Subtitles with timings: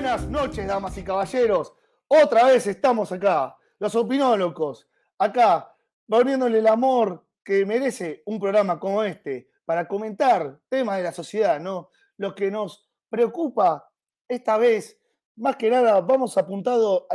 [0.00, 1.74] Buenas noches, damas y caballeros.
[2.06, 5.74] Otra vez estamos acá, los opinólogos, acá,
[6.06, 11.58] poniéndole el amor que merece un programa como este para comentar temas de la sociedad,
[11.58, 11.90] ¿no?
[12.16, 13.90] Lo que nos preocupa
[14.28, 15.00] esta vez,
[15.34, 17.08] más que nada, vamos apuntado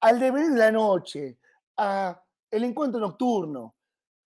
[0.00, 1.38] al devenir de la noche,
[1.76, 3.76] a el encuentro nocturno.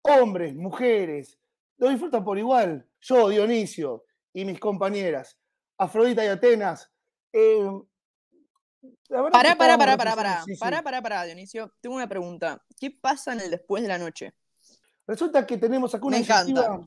[0.04, 1.38] Hombres, mujeres,
[1.76, 2.88] lo disfrutan por igual.
[3.02, 5.38] Yo, Dionisio, y mis compañeras,
[5.78, 6.90] Afrodita y Atenas.
[7.34, 7.70] Eh,
[9.04, 11.74] estábamos pará, pará, reflexionando- pará, sí, pará, pará, pará, Dionisio.
[11.82, 12.64] Tengo una pregunta.
[12.80, 14.34] ¿Qué pasa en el después de la noche?
[15.06, 16.80] Resulta que tenemos acá una iniciativa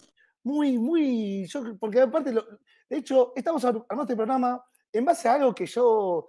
[0.43, 1.47] muy, muy.
[1.47, 2.47] Yo, porque aparte, lo-
[2.89, 6.27] de hecho, estamos ar- armando este programa en base a algo que yo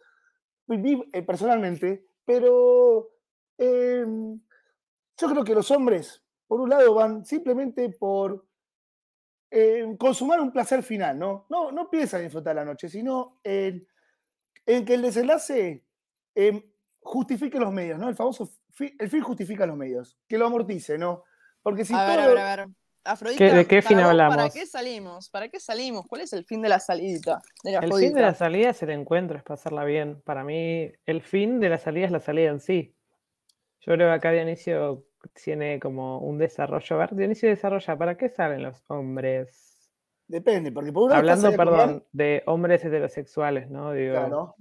[0.65, 3.12] viví eh, personalmente, pero
[3.57, 4.05] eh,
[5.20, 8.45] yo creo que los hombres, por un lado, van simplemente por
[9.49, 11.45] eh, consumar un placer final, ¿no?
[11.49, 13.88] No, no piensan en disfrutar la noche, sino en,
[14.68, 15.84] en que el desenlace
[16.35, 18.07] eh, justifique los medios, ¿no?
[18.10, 21.23] El famoso fi- el fin justifica los medios, que lo amortice, ¿no?
[21.63, 22.68] Porque si a ver, a todo- ver, a ver.
[23.04, 24.54] Afrodita, ¿Qué- de qué para fin vos, ¿Para hablamos?
[24.54, 25.29] qué salimos?
[25.29, 26.05] ¿Para qué salimos?
[26.07, 26.77] ¿Cuál es el fin de la?
[26.90, 27.21] De
[27.71, 30.21] la El fin de la salida es el encuentro, es pasarla bien.
[30.23, 32.93] Para mí, el fin de la salida es la salida en sí.
[33.79, 35.05] Yo creo que acá Dionisio
[35.41, 36.95] tiene como un desarrollo.
[36.98, 39.76] A ver, Dionisio desarrolla, ¿para qué salen los hombres?
[40.27, 43.93] Depende, porque por un lado Hablando, comer, perdón, de hombres heterosexuales, ¿no?
[43.93, 44.55] Digo, claro.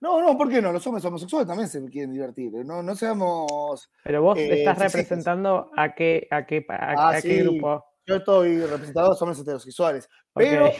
[0.00, 0.72] No, no, ¿por qué no?
[0.72, 2.54] Los hombres homosexuales también se quieren divertir.
[2.56, 2.64] ¿eh?
[2.64, 3.90] No, no seamos.
[4.02, 4.92] pero vos eh, estás sexistas.
[4.92, 7.84] representando a qué, a qué, a, Ah, a qué grupo.
[8.04, 10.08] Yo estoy representado a los hombres heterosexuales.
[10.34, 10.70] Pero,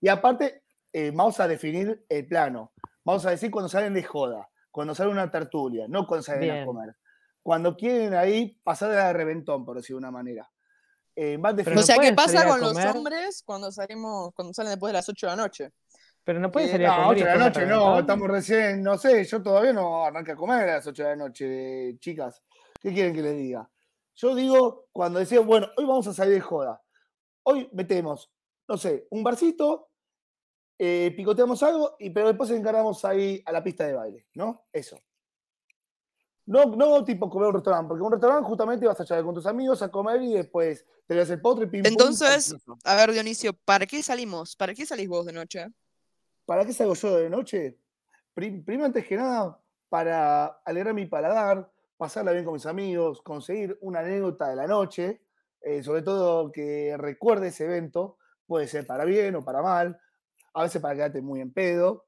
[0.00, 2.72] y aparte, eh, vamos a definir el plano.
[3.04, 6.64] Vamos a decir cuando salen de joda, cuando salen una tertulia, no cuando salen a
[6.64, 6.96] comer.
[7.42, 10.50] Cuando quieren ahí pasar de reventón, por decirlo de una manera.
[11.14, 14.90] Eh, van Pero O sea, ¿qué pasa con los hombres cuando salimos, cuando salen después
[14.90, 15.70] de las 8 de la noche?
[16.24, 17.18] Pero no pueden Eh, salir a comer.
[17.18, 17.98] y 8 de la noche no, reventón.
[18.00, 21.16] estamos recién, no sé, yo todavía no arranqué a comer a las 8 de la
[21.16, 22.42] noche, chicas.
[22.80, 23.68] ¿Qué quieren que les diga?
[24.14, 26.80] Yo digo, cuando decía, bueno, hoy vamos a salir de joda.
[27.44, 28.30] Hoy metemos,
[28.68, 29.88] no sé, un barcito,
[30.78, 34.64] eh, picoteamos algo, y, pero después encaramos ahí a la pista de baile, ¿no?
[34.72, 34.98] Eso.
[36.44, 39.46] No, no tipo comer un restaurante, porque un restaurante justamente vas a echar con tus
[39.46, 43.52] amigos a comer y después te das el postre, pim, pum, Entonces, a ver, Dionisio,
[43.64, 44.56] ¿para qué salimos?
[44.56, 45.66] ¿Para qué salís vos de noche?
[46.44, 47.78] ¿Para qué salgo yo de noche?
[48.34, 49.58] Prim- Primero, antes que nada,
[49.88, 55.22] para alegrar mi paladar, pasarla bien con mis amigos, conseguir una anécdota de la noche,
[55.60, 60.00] eh, sobre todo que recuerde ese evento, puede ser para bien o para mal,
[60.54, 62.06] a veces para quedarte muy en pedo,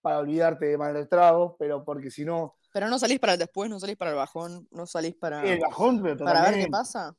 [0.00, 3.38] para olvidarte de mal del trago, pero porque si no, Pero no salís para el
[3.38, 6.66] después, no salís para el bajón, no salís para, el bajón, pero para ver qué
[6.68, 7.16] pasa.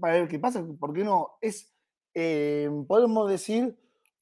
[0.00, 1.38] para ver qué pasa, ¿por qué no?
[1.40, 1.72] Es,
[2.12, 3.78] eh, podemos decir,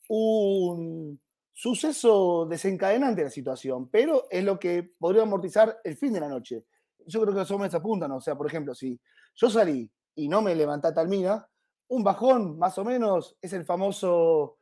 [0.08, 1.18] un
[1.54, 6.28] suceso desencadenante de la situación, pero es lo que podría amortizar el fin de la
[6.28, 6.66] noche.
[7.06, 9.00] Yo creo que los hombres apuntan, o sea, por ejemplo, si
[9.34, 11.48] yo salí y no me levanté a tal mina,
[11.88, 14.58] un bajón, más o menos, es el famoso,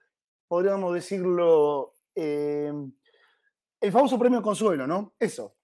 [0.46, 2.72] podríamos decirlo, eh,
[3.80, 5.14] el famoso premio consuelo, ¿no?
[5.18, 5.56] Eso.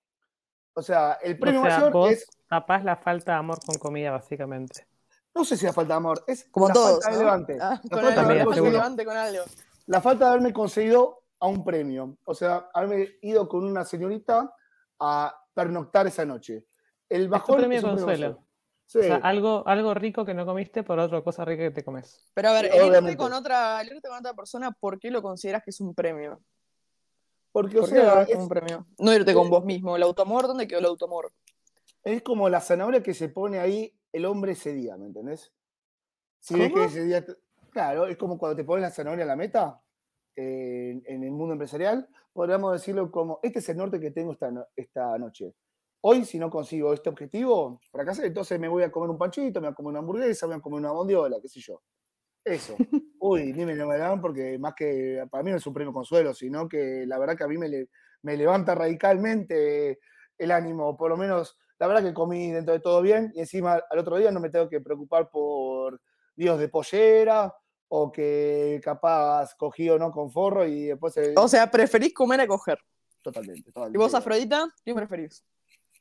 [0.79, 3.77] O sea, el premio o sea, mayor vos es, tapás la falta de amor con
[3.77, 4.87] comida, básicamente.
[5.35, 7.23] no sé si la falta de amor, es Como la todos, falta de ¿no?
[7.25, 7.59] levante.
[7.61, 9.45] Ah, La con falta de algo, de levante con algo.
[9.87, 12.19] la falta de haberme conseguido a un premio.
[12.25, 14.53] O sea, haberme ido con una señorita
[15.01, 16.67] a pernoctar esa noche.
[17.09, 18.35] El bajón premio es un premio consuelo.
[18.37, 18.47] consuelo.
[18.89, 21.85] Sí, O sea, algo, algo rico que no comiste por otra cosa rica que te
[21.85, 22.31] comes.
[22.35, 25.11] Pero a ver, Sí, el irte, con otra, el irte con otra persona, ¿por qué
[25.11, 26.41] lo consideras que es un premio?
[27.57, 28.87] Porque, o ¿Por qué lo sea, ves como es, un premio?
[28.99, 29.97] No irte con eh, vos mismo.
[29.97, 30.47] ¿El automor?
[30.47, 31.33] ¿Dónde quedó el automor?
[32.05, 35.55] es como la zanahoria que se pone ahí el hombre ese día, ¿me entendés?
[36.39, 36.85] Si ves que ¿Cómo?
[36.85, 37.25] ese día.
[37.25, 37.37] te-
[37.71, 39.81] Claro, es como cuando te pones la zanahoria en la meta
[40.37, 44.33] eh, en, en el mundo empresarial, podríamos decirlo como: este es el norte que tengo
[44.33, 45.55] esta, no- esta noche.
[46.03, 49.69] Hoy, si no consigo este objetivo, fracasé, entonces me voy a comer un panchito, me
[49.69, 51.81] voy a comer una hamburguesa, me voy a comer una bondiola, qué sé yo.
[52.47, 52.77] Eso.
[53.19, 55.93] Uy, ni me lo me dan porque más que para mí no es un premio
[55.93, 57.89] consuelo, sino que la verdad que a mí me, le-
[58.23, 59.99] me levanta radicalmente
[60.39, 60.97] el ánimo.
[60.97, 64.17] Por lo menos, la verdad que comí dentro de todo bien y encima al otro
[64.17, 66.01] día no me tengo que preocupar por
[66.37, 67.53] líos de pollera
[67.89, 71.17] o que capaz cogí o no con forro y después...
[71.17, 72.79] el- O sea, preferís comer a coger.
[73.23, 73.99] totalmente, ¿Y totalmente.
[73.99, 74.69] vos, Afrodita?
[74.85, 75.45] ¿Qué preferís?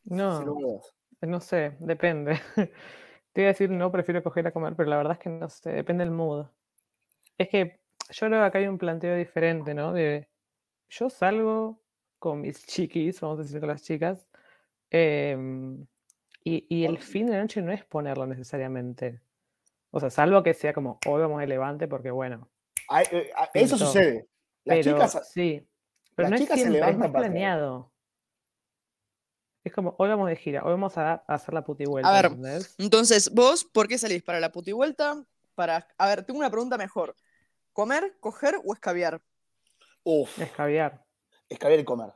[0.04, 0.80] No,
[1.22, 2.40] no sé, depende.
[3.36, 5.50] Te iba a decir, no, prefiero coger a comer, pero la verdad es que no
[5.50, 6.46] sé, depende del mood.
[7.38, 9.92] Es que yo creo que acá hay un planteo diferente, ¿no?
[9.92, 10.30] De
[10.88, 11.82] yo salgo
[12.18, 14.26] con mis chiquis, vamos a decir con las chicas,
[14.90, 15.86] em,
[16.46, 19.20] y, y el fin de la noche no es ponerlo necesariamente.
[19.92, 22.50] O sea, salvo que sea como, hoy vamos a levante porque bueno,
[22.88, 24.30] Ay, eh, ah, Eso sucede.
[24.64, 25.68] Las pero chicas sí,
[26.16, 27.28] Pero Las no es chicas se siempre, es levantan traer.
[27.32, 27.92] planeado.
[29.66, 32.14] Es como, hoy vamos de gira, hoy vamos a, a hacer la puti vuelta, A
[32.14, 32.76] ver, ¿entendés?
[32.78, 34.22] Entonces, vos, ¿por qué salís?
[34.22, 35.26] ¿Para la puti vuelta?
[35.56, 35.88] Para...
[35.98, 37.16] A ver, tengo una pregunta mejor.
[37.74, 39.24] ¿Comer, coger o escabiar?
[40.04, 41.04] Uf, Es caviar.
[41.50, 42.14] escabiar y comer.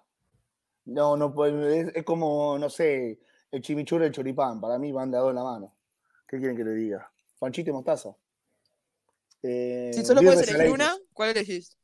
[0.85, 3.19] No, no puede- es, es como, no sé,
[3.51, 4.61] el chimichurri y el choripán.
[4.61, 5.75] Para mí van de a dos en la mano.
[6.27, 7.11] ¿Qué quieren que le diga?
[7.39, 8.15] Panchito y mostaza.
[9.41, 11.75] Eh, Si solo puedes elegir una, ¿cuál elegís?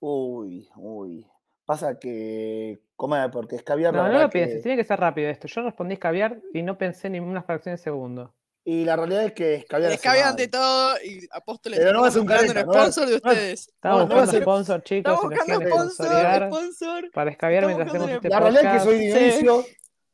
[0.00, 1.26] Uy, uy.
[1.64, 5.28] Pasa que comer, porque escabiar la No, no lo pienses, que- tiene que ser rápido
[5.28, 5.48] esto.
[5.48, 8.34] Yo respondí caviar y no pensé ni una fracción de segundo.
[8.66, 11.78] Y la realidad es que escabiar Escabiar ante todo y Apóstoles.
[11.78, 13.68] Pero no va a ser un careta, un sponsor de no ustedes.
[13.68, 17.10] Estamos No, buscando sponsor, chicos, Estamos buscando sponsor, sponsor.
[17.12, 19.06] para escabiar mientras hacemos este La realidad es que soy Sí.
[19.42, 19.64] Dionisio.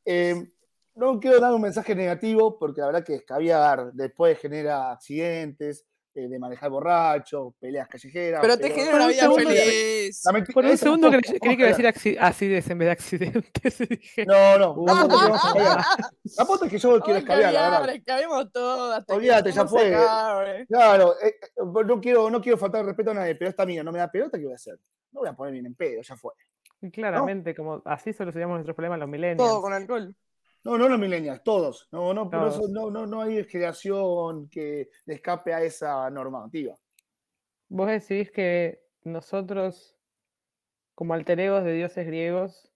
[0.04, 0.50] eh,
[0.96, 6.28] no quiero dar un mensaje negativo porque la verdad que escabiar después genera accidentes, eh,
[6.28, 8.40] de manejar borracho, peleas callejeras.
[8.40, 10.22] Pero te genera una un vida segundo- feliz.
[10.52, 13.78] Por un segundo creí, a que iba a decir acidez en vez de accidentes.
[13.88, 15.86] dije, No, no, la foto que vamos.
[16.36, 19.04] La foto es que yo quiero escabiar, la verdad.
[19.08, 19.94] Olvídate, que ya fue.
[19.94, 20.66] acabe.
[20.66, 21.48] Claro, eh, eh,
[21.86, 24.10] no, quiero, no quiero faltar el respeto a nadie, pero esta mía no me da
[24.10, 24.78] pelota, ¿qué voy a hacer?
[25.12, 26.32] No voy a poner bien en pedo, ya fue.
[26.80, 29.38] y claramente, como así solucionamos nuestros problemas los millennials.
[29.38, 30.14] Todo con alcohol.
[30.64, 31.88] No, no los millennials, todos.
[31.90, 32.70] No, no, eso- Todos.
[32.70, 36.74] no, no, no hay generación que le escape a esa normativa.
[37.68, 39.96] Vos decís que nosotros,
[40.94, 42.70] como alter egos de dioses griegos,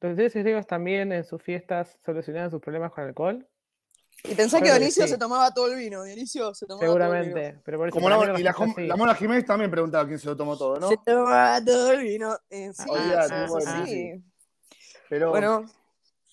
[0.00, 3.46] los dioses griegos también en sus fiestas solucionaban sus problemas con alcohol.
[4.24, 5.10] Y pensá que Creo que Dionisio sí.
[5.10, 6.02] se tomaba todo el vino.
[6.02, 7.14] Dionisio se tomaba todo el vino.
[7.24, 7.60] Seguramente.
[7.64, 10.56] Pero por eso Como la, y la, Mona Jiménez también preguntaba quién se lo tomó
[10.56, 10.88] todo, ¿no?
[10.88, 12.36] Se tomaba todo el vino.
[12.48, 13.92] Eh, sí, Olvídate, sí, bueno, sí.
[13.92, 14.24] sí.
[15.10, 15.64] Pero, Bueno,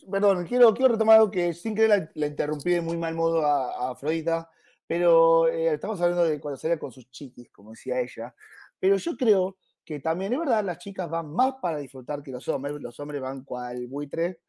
[0.10, 3.46] perdón, quiero, quiero retomar algo que sin querer la, la interrumpí de muy mal modo
[3.46, 4.50] a, a Afrodita,
[4.88, 8.36] pero eh, estamos hablando de cuando salía con sus chiquis, como decía ella.
[8.80, 12.48] Pero yo creo que también es verdad, las chicas van más para disfrutar que los
[12.48, 12.76] hombres.
[12.82, 14.42] Los hombres van cual buitre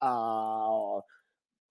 [0.00, 1.00] a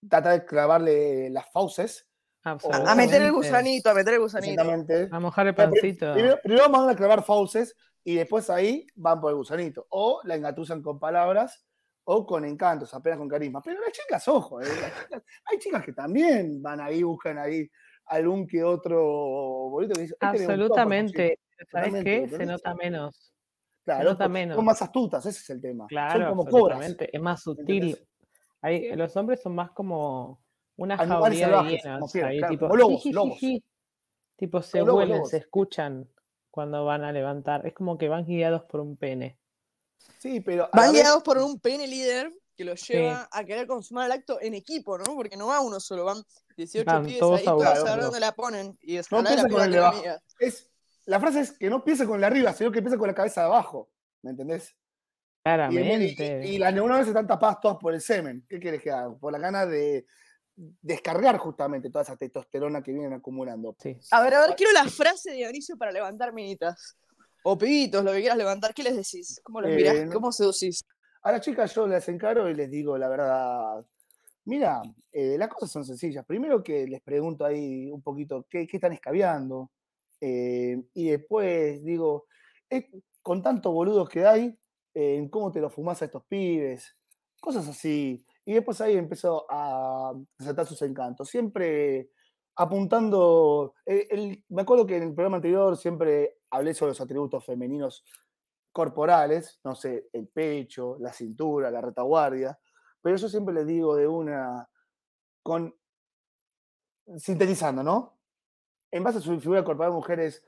[0.08, 2.08] tratar de clavarle las fauces.
[2.44, 4.62] a meter el gusanito, a meter el gusanito.
[5.10, 6.12] A mojar el pancito.
[6.12, 9.86] Primero, primero van a clavar fauces y después ahí van por el gusanito.
[9.90, 11.64] O la engatusan con palabras
[12.04, 13.60] o con encantos, apenas con carisma.
[13.62, 17.68] Pero las chicas, ojo, eh, las chicas- hay chicas que también van ahí, buscan ahí
[18.06, 19.00] algún que otro
[19.70, 20.14] bolito que dice.
[20.14, 21.38] "Este Absolutamente.
[21.70, 22.28] ¿Sabes qué?
[22.28, 23.32] Se nota menos.
[23.84, 24.56] Claro, nota son- menos.
[24.56, 25.86] son más astutas, ese es el tema.
[25.88, 26.96] Claro, son como cobras.
[27.12, 27.98] Es más sutil.
[28.62, 30.42] Ahí, los hombres son más como
[30.76, 32.12] una jauría de salvajes, hienas.
[32.12, 32.68] fieras, ahí, claro, tipo.
[34.36, 35.30] Tipo, se Como huelen, lobos.
[35.30, 36.08] se escuchan
[36.50, 37.66] cuando van a levantar.
[37.66, 39.38] Es como que van guiados por un pene.
[40.18, 40.68] Sí, pero.
[40.72, 44.38] Van vez- guiados por un pene líder que los lleva a querer consumar el acto
[44.40, 45.04] en equipo, ¿no?
[45.14, 46.22] Porque no va uno solo, van
[46.56, 48.78] 18 Van pibes todos ahí, a todos a ver dónde la ponen.
[48.82, 50.02] Y es No la con el de la abajo.
[50.40, 50.70] es,
[51.06, 53.40] la frase es que no piense con la arriba, sino que piense con la cabeza
[53.40, 53.88] de abajo.
[54.22, 54.68] ¿Me entendés?
[54.68, 56.42] Y, y- Claramente.
[56.44, 58.44] y- y las neuronas están tapadas todas por el semen.
[58.46, 59.14] ¿Qué quieres que haga?
[59.16, 60.04] Por la gana de
[60.82, 63.74] descargar justamente toda esa testosterona que vienen acumulando.
[63.80, 63.96] Sí.
[64.10, 66.98] A ver, a ver, quiero la frase de Dionisio para levantar minitas.
[67.42, 68.74] O pibitos, lo que quieras levantar.
[68.74, 69.40] ¿Qué les decís?
[69.42, 70.10] ¿Cómo los Eh, mirás?
[70.12, 70.84] ¿Cómo seducís?
[71.22, 73.84] A las chicas yo les encaro y les digo la verdad.
[74.44, 74.82] Mira,
[75.12, 76.24] eh, las cosas son sencillas.
[76.26, 79.70] Primero que les pregunto ahí un poquito qué, qué están escabeando.
[80.22, 82.26] eh, y después digo,
[82.68, 82.90] eh,
[83.22, 84.58] con tantos boludos que hay,
[84.94, 86.94] eh, en cómo te lo fumás a estos pibes.
[87.40, 88.24] Cosas así.
[88.44, 91.28] Y después ahí empezó a saltar sus encantos.
[91.30, 92.10] Siempre
[92.56, 93.74] apuntando.
[93.86, 98.04] eh, me acuerdo que en el programa anterior siempre hablé sobre los atributos femeninos
[98.72, 102.58] corporales, no sé, el pecho, la cintura, la retaguardia,
[103.00, 104.68] pero yo siempre les digo de una,
[105.42, 105.74] con,
[107.16, 108.18] sintetizando, ¿no?
[108.90, 110.44] En base a su figura corporal, mujeres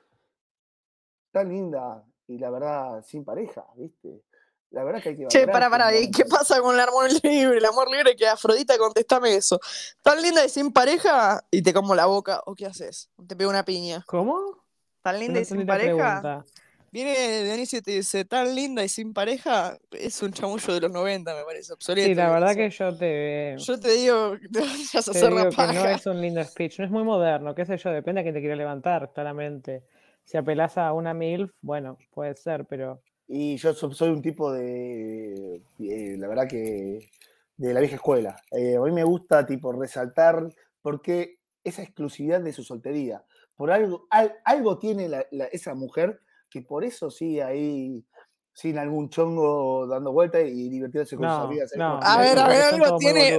[1.32, 4.22] tan linda y la verdad sin pareja, ¿viste?
[4.72, 7.58] La verdad que hay que Che, para, para, ¿y qué pasa con el amor libre?
[7.58, 9.60] El amor libre que Afrodita, contestame eso.
[10.02, 11.44] ¿Tan linda y sin pareja?
[11.50, 13.10] Y te como la boca, ¿o qué haces?
[13.26, 14.02] Te pego una piña.
[14.06, 14.64] ¿Cómo?
[15.02, 16.20] ¿Tan No linda y entendí sin pareja?
[16.20, 16.44] pregunta.
[16.90, 20.90] Viene Dionisio y te dice, tan linda y sin pareja, es un chamullo de los
[20.90, 22.06] 90, me parece, obsoleto.
[22.06, 25.30] Sí, la verdad que yo te, Yo te digo que te vayas a te hacer
[25.30, 27.90] digo la que no es un lindo speech, no es muy moderno, qué sé yo,
[27.90, 29.84] depende a quién te quiera levantar, claramente.
[30.24, 33.02] Si apelás a una MILF, bueno, puede ser, pero
[33.34, 37.08] Y yo so- soy un tipo de, eh, la verdad que,
[37.56, 38.36] de la vieja escuela.
[38.50, 43.24] Eh, a mí me gusta, tipo, resaltar porque esa exclusividad de su soltería.
[43.56, 46.20] Por algo, al- algo tiene la- la- esa mujer
[46.50, 48.04] que por eso sigue ahí
[48.52, 51.72] sin algún chongo dando vueltas y divirtiéndose con sus no, amigas.
[51.72, 51.98] ahí no.
[52.00, 53.38] con- A ver, a ver, algo tiene-.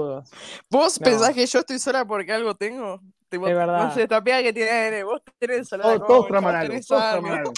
[0.71, 1.03] ¿Vos No.
[1.05, 2.99] pensás que yo estoy sola porque algo tengo?
[3.29, 3.77] Tipo, Es verdad.
[3.89, 7.31] No sé, esta piba que tiene, vos tenés Todos, de todos traman algo, todos traman
[7.39, 7.51] algo.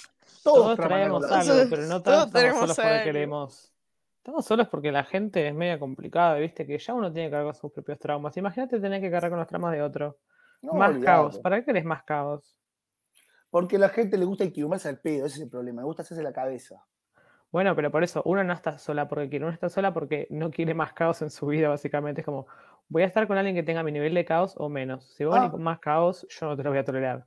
[0.46, 1.54] Todos, Todos traemos algo.
[1.54, 3.04] algo, pero no Todos todos estamos tenemos solos porque algo.
[3.04, 3.74] queremos.
[4.18, 7.46] Estamos solos porque la gente es media complicada, viste, que ya uno tiene que cargar
[7.54, 8.38] con sus propios traumas.
[8.38, 10.20] Imagínate tener que cargar con los traumas de otro.
[10.62, 11.06] No, más olvidate.
[11.06, 11.40] caos.
[11.40, 12.56] ¿Para qué querés más caos?
[13.50, 15.82] Porque a la gente le gusta equivocarse al pedo, ese es el problema.
[15.82, 16.86] Le gusta hacerse la cabeza.
[17.52, 20.52] Bueno, pero por eso, uno no está sola porque quiere, uno está sola porque no
[20.52, 22.22] quiere más caos en su vida, básicamente.
[22.22, 22.48] Es como,
[22.90, 25.06] voy a estar con alguien que tenga mi nivel de caos o menos.
[25.16, 25.40] Si vos Ah.
[25.40, 27.25] venís con más caos, yo no te lo voy a tolerar.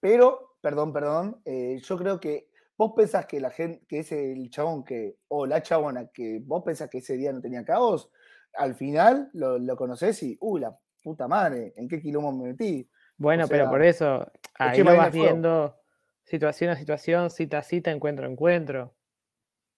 [0.00, 2.49] Pero, perdón, perdón, eh, yo creo que
[2.80, 6.62] vos pensás que la gente, que es el chabón que, o la chabona que vos
[6.64, 8.10] pensás que ese día no tenía caos,
[8.54, 12.88] al final lo, lo conocés y, uy, la puta madre, ¿en qué quilombo me metí?
[13.18, 15.76] Bueno, pero sea, por eso, ahí lo vas viendo
[16.24, 18.94] situación a situación, cita a cita, encuentro a encuentro.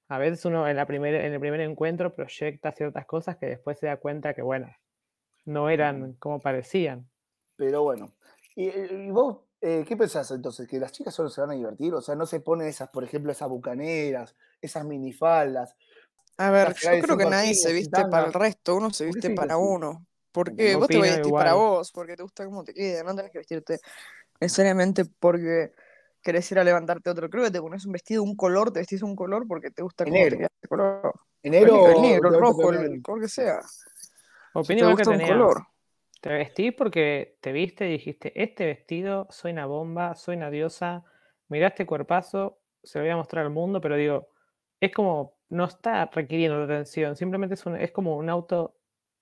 [0.07, 3.81] A veces uno en, la primer, en el primer encuentro proyecta ciertas cosas que después
[3.81, 4.73] se da cuenta que, bueno,
[5.45, 7.11] no eran como parecían.
[7.57, 8.13] Pero bueno.
[8.55, 10.69] ¿Y, y vos eh, qué pensás entonces?
[10.69, 11.95] ¿Que las chicas solo se van a divertir?
[11.95, 15.75] O sea, no se ponen esas, por ejemplo, esas bucaneras, esas minifaldas.
[16.37, 19.29] A ver, yo creo que nadie se viste para el resto, uno se ¿Por qué
[19.29, 19.63] viste para así?
[19.65, 20.07] uno.
[20.33, 23.15] Porque vos te vas a vestir para vos, porque te gusta cómo te queda, no
[23.15, 23.79] tenés que vestirte
[24.41, 25.73] necesariamente porque
[26.23, 27.31] querés ir a levantarte otro.
[27.31, 30.05] Creo que te pones un vestido, un color, te vestís un color porque te gusta
[30.05, 30.39] El cómo te negro.
[30.39, 31.15] queda ese color.
[31.43, 31.89] Enero.
[31.91, 33.61] el negro, el rojo, el, color que sea.
[33.63, 35.29] Si te igual que un tenía.
[35.29, 35.67] color.
[36.23, 41.05] Te vestís porque te viste y dijiste, este vestido, soy una bomba, soy una diosa,
[41.49, 44.29] mirá este cuerpazo, se lo voy a mostrar al mundo, pero digo,
[44.81, 48.77] es como, no está requiriendo atención, simplemente es, un- es como un auto,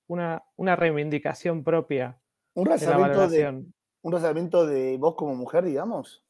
[0.08, 2.20] una, una reivindicación propia
[2.54, 3.64] Un razonamiento de,
[4.02, 6.22] un razonamiento de vos como mujer, digamos.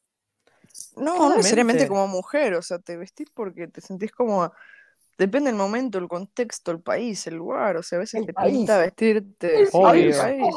[0.95, 4.53] No, no necesariamente como mujer, o sea, te vestís porque te sentís como.
[5.21, 8.33] Depende del momento, el contexto, el país, el lugar, o sea, a veces El te
[8.33, 8.57] país.
[8.57, 9.67] pinta vestirte.
[9.67, 10.15] sí, Obvio.
[10.15, 10.55] el país.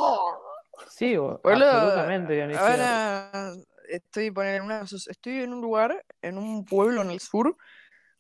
[0.89, 2.57] Sí, Boludo, absolutamente.
[2.57, 3.53] Ahora
[3.91, 7.59] estoy, poner en una, estoy en un lugar, en un pueblo en el sur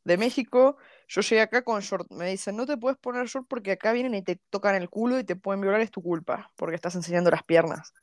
[0.04, 0.76] de México.
[1.08, 2.10] Yo llegué acá con short.
[2.10, 5.18] Me dicen, no te puedes poner short porque acá vienen y te tocan el culo
[5.18, 7.94] y te pueden violar, es tu culpa, porque estás enseñando las piernas.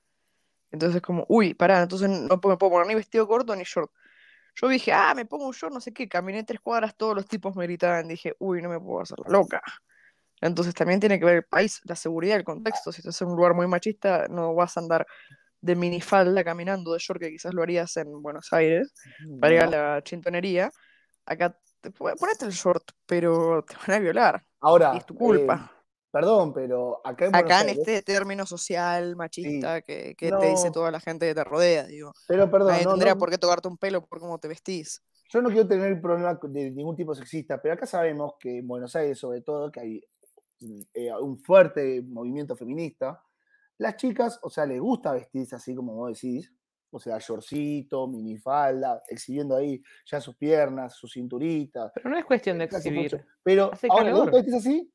[0.72, 3.92] Entonces, como, uy, pará, entonces no me puedo poner ni vestido corto ni short.
[4.56, 6.08] Yo dije, ah, me pongo un short, no sé qué.
[6.08, 8.08] Caminé tres cuadras, todos los tipos me gritaban.
[8.08, 9.62] Dije, uy, no me puedo hacer la loca.
[10.42, 12.92] Entonces también tiene que ver el país, la seguridad, el contexto.
[12.92, 15.06] Si estás en un lugar muy machista, no vas a andar
[15.62, 18.92] de minifalda caminando de short, que quizás lo harías en Buenos Aires,
[19.40, 20.72] para ir a la chintonería.
[21.26, 24.44] Acá te ponete el short, pero te van a violar.
[24.60, 25.72] Ahora, Y es tu culpa.
[25.76, 25.81] eh,
[26.12, 30.70] perdón, pero acá en Acá en Aires- este término social machista que, que te dice
[30.72, 32.14] toda la gente que te rodea, digo.
[32.28, 35.02] Pero perdón, Nadie no, tendría no- por qué tocarte un pelo por cómo te vestís.
[35.30, 38.96] yo no quiero tener problema de ningún tipo sexista, pero acá sabemos que en Buenos
[38.96, 40.02] Aires, sobre todo, que hay
[40.94, 43.24] eh, un fuerte movimiento feminista.
[43.78, 46.54] Las chicas, o sea, les gusta vestirse así como vos decís,
[46.92, 51.92] o sea, shortcito, minifalda, exhibiendo ahí ya sus piernas, sus cinturitas.
[51.96, 53.26] Pero no es cuestión de exhibir.
[53.42, 54.32] Pero Hace ahora, ¿vos calor.
[54.32, 54.94] te vestís así?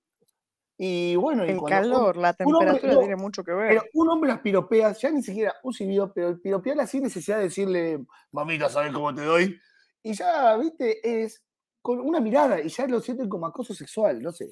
[0.79, 3.69] Y bueno, y El un- calor, la un hombre- temperatura no, tiene mucho que ver.
[3.71, 7.45] Pero un hombre las piropea, ya ni siquiera un silbido, pero piropearla sin necesidad de
[7.45, 9.59] decirle, mamita, ¿sabes cómo te doy?
[10.03, 11.43] Y ya, viste, es
[11.81, 14.51] con una mirada y ya lo sienten como acoso sexual, no sé.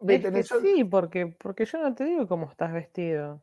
[0.00, 3.42] ¿Me Es que sí, porque, porque yo no te digo cómo estás vestido.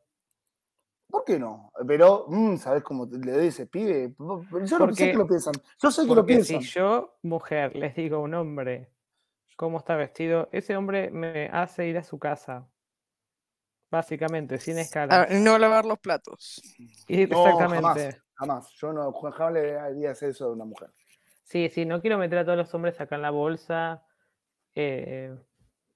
[1.09, 1.71] ¿Por qué no?
[1.87, 4.13] Pero, mm, ¿sabes cómo te- le doy ese pibe?
[4.17, 5.53] Yo no sé que lo piensan.
[5.81, 6.73] Yo sé que lo Porque si piensan.
[6.83, 8.89] yo, mujer, les digo a un hombre
[9.57, 12.69] cómo está vestido, ese hombre me hace ir a su casa.
[13.89, 15.27] Básicamente, sin escala.
[15.31, 16.61] No lavar los platos.
[16.77, 18.11] No, Exactamente.
[18.11, 18.69] jamás, jamás.
[18.71, 20.89] Yo no, jamás le haría hacer eso a una mujer.
[21.43, 24.03] Sí, sí, no quiero meter a todos los hombres acá en la bolsa.
[24.75, 25.35] eh,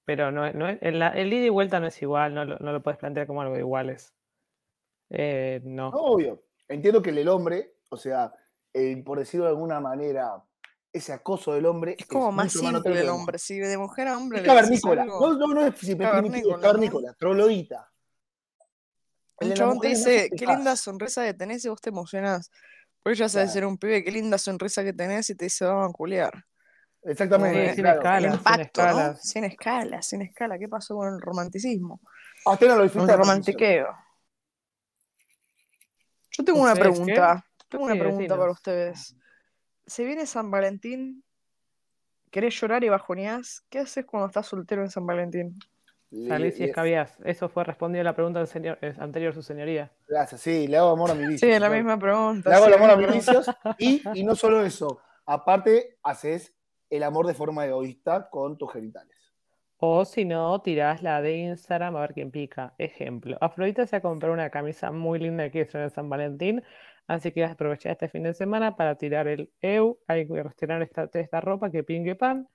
[0.04, 2.58] pero no, es- no es- el, el ida y vuelta no es igual, no lo,
[2.58, 4.12] no lo puedes plantear como algo de iguales.
[5.10, 5.90] Eh, no.
[5.92, 6.42] No, obvio.
[6.66, 8.32] Entiendo que el hombre, o sea,
[8.72, 10.42] eh, por decirlo de alguna manera,
[10.92, 13.38] ese acoso del hombre Es como más simple notable el que hombre.
[13.38, 15.04] Si de mujer a hombre Es cavernícola.
[15.04, 16.62] No, no, no es simple, Cavernícola, ¿no?
[16.62, 17.16] cavernícola,
[19.40, 22.50] un chabón te no dice, qué linda sonrisa que tenés y vos te emocionás.
[23.02, 23.52] Porque ya sabes Claro.
[23.54, 26.44] ser un pibe, qué linda sonrisa que tenés y te dice, vamos a culiar.
[27.02, 27.70] Exactamente.
[27.70, 28.00] Sí, sin claro.
[28.62, 29.16] escala.
[29.16, 30.58] Sin escala, sin escala.
[30.58, 32.00] ¿Qué pasó con el romanticismo?
[32.46, 33.88] Ah, usted no lo Con disfruta el romantiqueo.
[36.30, 37.44] Yo tengo una pregunta.
[37.68, 39.16] Tengo una Sí, pregunta para ustedes.
[39.86, 41.22] Se viene San Valentín,
[42.30, 43.64] querés llorar y bajoneás.
[43.68, 45.54] ¿Qué haces cuando estás soltero en San Valentín?
[46.10, 47.18] Le- Salís y escabiás.
[47.24, 49.90] Eso fue respondido a la pregunta del señor- eh, anterior, su señoría.
[50.08, 51.52] Gracias, sí, le hago amor a mi vicio.
[51.52, 52.50] Sí, la misma pregunta.
[52.50, 56.54] Le hago el amor a mis vicios y, y no solo eso, aparte haces
[56.90, 59.16] el amor de forma egoísta con tus genitales.
[59.78, 62.74] O si no, tirás la de Instagram a ver quién pica.
[62.78, 66.62] Ejemplo, Afrodita se ha comprado una camisa muy linda que hizo en San Valentín.
[67.08, 71.08] Así que aprovechar este fin de semana para tirar el EU, hay que retirar esta,
[71.12, 72.48] esta ropa que pingue pan.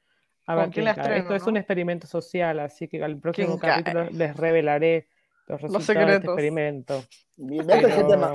[0.45, 1.49] A ¿Con ver quién estreno, Esto es no?
[1.49, 4.13] un experimento social, así que al próximo ¿Quién capítulo cae?
[4.13, 5.09] les revelaré
[5.47, 6.93] los resultados de este experimento.
[6.93, 8.25] Hay gente, Pero-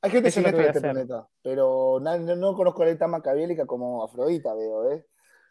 [0.00, 0.80] hay es que a este hacer.
[0.92, 5.04] planeta, pero na- no, no conozco a la tan maquiavélica como Afrodita, veo, ¿eh?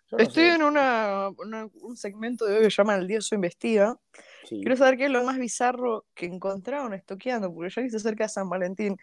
[0.10, 0.56] No Estoy sé.
[0.56, 3.98] en una, una- un segmento de hoy que se llama El Dios investiga.
[4.46, 4.62] Sí.
[4.62, 8.30] Quiero saber qué es lo más bizarro que encontraron estoqueando, porque ya que se acerca
[8.30, 8.96] San Valentín,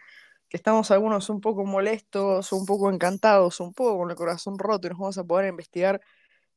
[0.55, 4.89] estamos algunos un poco molestos, un poco encantados, un poco con el corazón roto y
[4.89, 6.01] nos vamos a poder investigar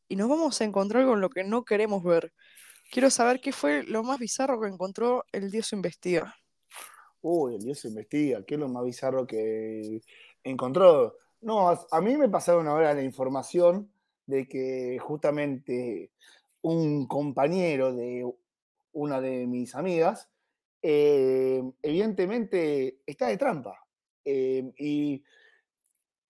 [0.08, 2.32] y nos vamos a encontrar con lo que no queremos ver.
[2.90, 6.36] Quiero saber qué fue lo más bizarro que encontró el Dios investiga.
[7.20, 10.00] Uy, el Dios investiga, ¿qué es lo más bizarro que
[10.44, 11.16] encontró?
[11.40, 13.90] No, a, mí me pasaron ahora la información
[14.26, 16.12] de que justamente
[16.62, 18.24] un compañero de
[18.92, 20.30] una de mis amigas,
[20.82, 23.87] eh, evidentemente está de trampa.
[24.30, 25.24] Eh, y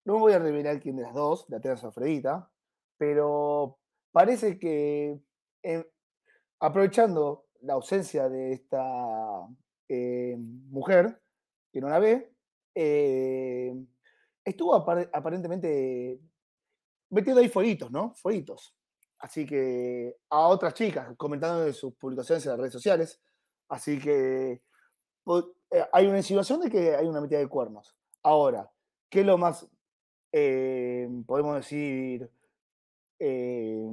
[0.05, 2.49] no voy a revelar quién de las dos, la tengo Alfredita,
[2.97, 3.81] pero
[4.13, 5.19] parece que
[5.65, 5.85] eh,
[6.61, 8.85] aprovechando la ausencia de esta
[9.89, 11.21] eh, mujer,
[11.73, 12.33] que no la ve,
[14.45, 16.21] estuvo apar- aparentemente
[17.11, 18.15] metiendo ahí fueguitos, ¿no?
[18.15, 18.77] Fueguitos.
[19.19, 23.21] Así que a otras chicas, comentando de sus publicaciones en las redes sociales.
[23.69, 24.63] Así que
[25.93, 27.97] hay una insinuación de que hay una metida de cuernos.
[28.23, 28.71] Ahora,
[29.11, 29.69] ¿qué es lo más,
[30.33, 32.31] eh, podemos decir,
[33.19, 33.87] eh,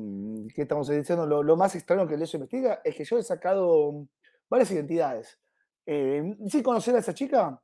[0.53, 1.25] ¿qué estamos diciendo?
[1.25, 4.07] Lo, más extraño que el eso investiga es que yo he sacado
[4.49, 5.39] varias identidades.
[5.85, 7.61] Eh, sin conocer a esa chica,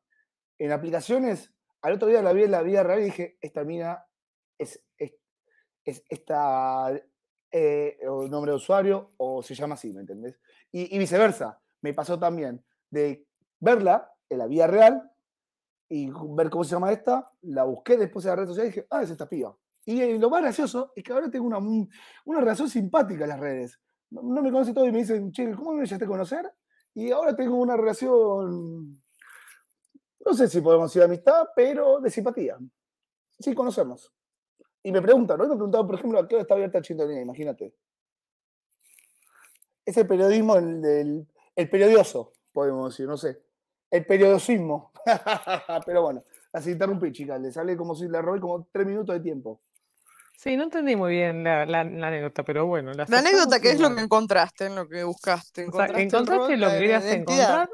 [0.60, 4.06] en aplicaciones, al otro día la vi en la vida real y dije, esta mina
[4.58, 5.14] es, es,
[5.84, 6.92] es esta
[7.52, 10.40] eh, o nombre de usuario o se llama así, ¿me entendés?
[10.72, 13.26] Y, y viceversa, me pasó también de
[13.62, 15.10] verla en la vida real
[15.88, 18.88] y ver cómo se llama esta, la busqué después en la red social y dije,
[18.90, 19.56] ah, es esta piba.
[19.86, 21.90] Y eh, lo más gracioso es que ahora tengo una, un-
[22.26, 23.80] una relación simpática en las redes.
[24.10, 26.52] No, me conoce todo y me dicen, che, ¿cómo me llegaste a conocer?
[26.94, 29.02] Y ahora tengo una relación,
[30.26, 32.58] no sé si podemos decir de amistad, pero de simpatía.
[33.40, 34.14] Sí, conocemos.
[34.84, 35.46] Y me preguntan, ¿no?
[35.48, 37.22] Me preguntaban, por ejemplo, ¿a qué hora está abierta Chintonía?
[37.22, 37.74] Imagínate.
[39.86, 43.42] Es el periodismo, el, el periodioso, podemos decir, no sé.
[43.92, 44.92] El periodismo.
[45.86, 46.24] pero bueno,
[46.54, 47.40] así interrumpí, chicas.
[47.42, 49.62] Les hablé como si le robé como tres minutos de tiempo.
[50.38, 52.94] Sí, no entendí muy bien la, la- la anécdota, pero bueno.
[52.94, 55.68] La La anécdota, ¿qué es lo que encontraste en lo que buscaste?
[55.68, 57.70] O sea, ¿Encontraste, ¿encontraste lo que querías encontrar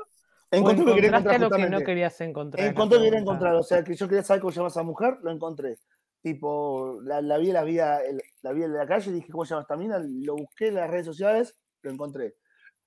[0.49, 2.67] Encontré lo que quería encontraste encontrar lo que no querías encontrar?
[2.67, 3.55] Encontré lo que quería encontrar.
[3.55, 5.77] O sea, que yo quería saber cómo se llama esa mujer, lo encontré.
[6.21, 9.45] Tipo, la, la vi, la vi, el- la vi en la calle y dije, ¿cómo
[9.45, 9.99] se llama esta mina?
[9.99, 12.35] Lo busqué en las redes sociales, lo encontré.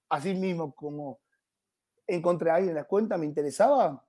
[0.09, 1.21] Así mismo como
[2.15, 4.05] encontré a alguien en la cuenta, me interesaba,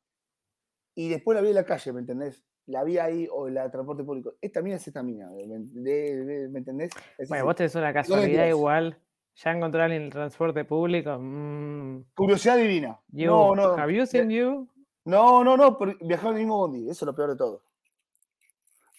[0.96, 2.44] y después la vi en la calle, ¿me entendés?
[2.68, 4.34] La vi ahí o en la transporte público.
[4.42, 6.92] Esta mina es esta mina, ¿me, de- de- ¿me entendés?
[7.18, 7.48] Es Bueno, así.
[7.48, 8.98] vos tenés una casualidad igual.
[9.36, 11.18] Ya encontrar en el transporte público.
[11.18, 13.00] mm, Curiosidad divina.
[13.12, 13.64] you, No, no.
[13.78, 14.68] Have you seen you?
[15.06, 17.64] No, no, no, viajaba en el mismo bondi, eso es lo peor de todo.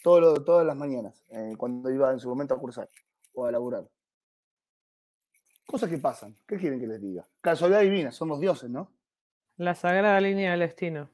[0.03, 2.89] Todo lo- todas las mañanas, eh, cuando iba en su momento a cursar
[3.35, 3.85] o a laburar.
[5.73, 7.27] Cosas que pasan, ¿qué quieren que les diga?
[7.41, 8.93] Casualidad divina, somos dioses, ¿no?
[9.57, 11.09] La sagrada línea del destino.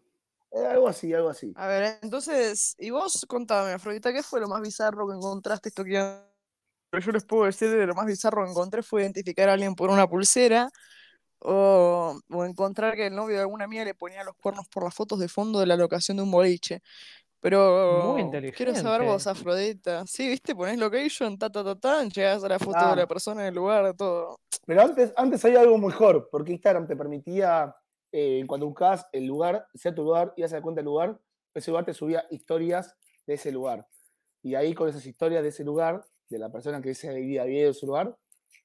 [0.51, 1.53] Eh, algo así, algo así.
[1.55, 5.85] A ver, entonces, y vos contame, Afrodita, ¿qué fue lo más bizarro que encontraste esto
[5.85, 9.77] que yo les puedo decir de lo más bizarro que encontré fue identificar a alguien
[9.77, 10.71] por una pulsera
[11.38, 14.92] o, o encontrar que el novio de alguna amiga le ponía los cuernos por las
[14.92, 16.83] fotos de fondo de la locación de un boliche.
[17.49, 19.31] Pero Muy quiero saber vos, inteligente.
[19.31, 20.07] Afrodita.
[20.07, 22.95] Sí, viste, ponés location, ta ta ta ta, llegás a la foto de Ah.
[22.95, 24.37] la persona en el lugar, todo.
[24.67, 27.75] Pero antes, antes había algo mejor, porque Instagram te permitía,
[28.13, 31.19] eh, cuando buscabas el lugar, sea tu lugar, ibas a dar cuenta del lugar,
[31.55, 32.95] ese lugar te subía historias
[33.27, 33.87] de ese lugar.
[34.43, 37.69] Y ahí con esas historias de ese lugar, de la persona que se había vivido
[37.69, 38.15] en su lugar,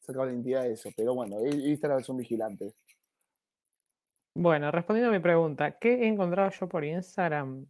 [0.02, 0.90] sacaba la identidad de eso.
[0.98, 2.74] Pero bueno, Instagram es un vigilante.
[4.36, 7.66] Bueno, respondiendo a mi pregunta, ¿qué he encontrado yo por Instagram?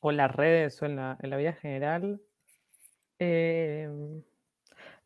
[0.00, 2.20] O las redes o en la, en la vida general.
[3.18, 4.22] Em,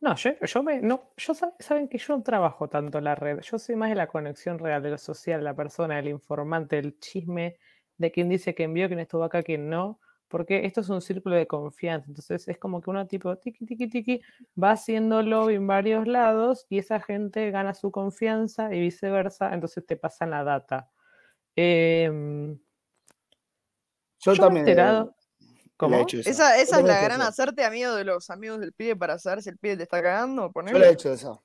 [0.01, 0.81] no, yo, yo me.
[0.83, 3.41] No, yo sab- saben que yo no trabajo tanto la red.
[3.41, 6.99] Yo soy más de la conexión real, de lo social, la persona, el informante, el
[7.01, 7.59] chisme,
[7.99, 10.01] de quién dice que envió, quién estuvo acá, quién no.
[10.29, 12.07] Porque esto es un círculo de confianza.
[12.09, 14.21] Entonces es como que uno tipo tiki tiki tiki
[14.63, 19.53] va haciéndolo en varios lados y esa gente gana su confianza y viceversa.
[19.55, 20.91] Entonces te pasan la data.
[21.57, 22.59] Em,
[24.23, 24.67] Yo, yo me he también.
[24.69, 25.17] eh, enterado.
[25.87, 26.01] lo he ¿Cómo?
[26.01, 26.31] hecho esa.
[26.31, 27.29] Esa, esa es la gran esa.
[27.29, 30.53] hacerte amigo de los amigos del pibe para saber si el pibe te está cagando,
[30.53, 30.89] Yo ponele.
[30.89, 31.41] he hecho esa.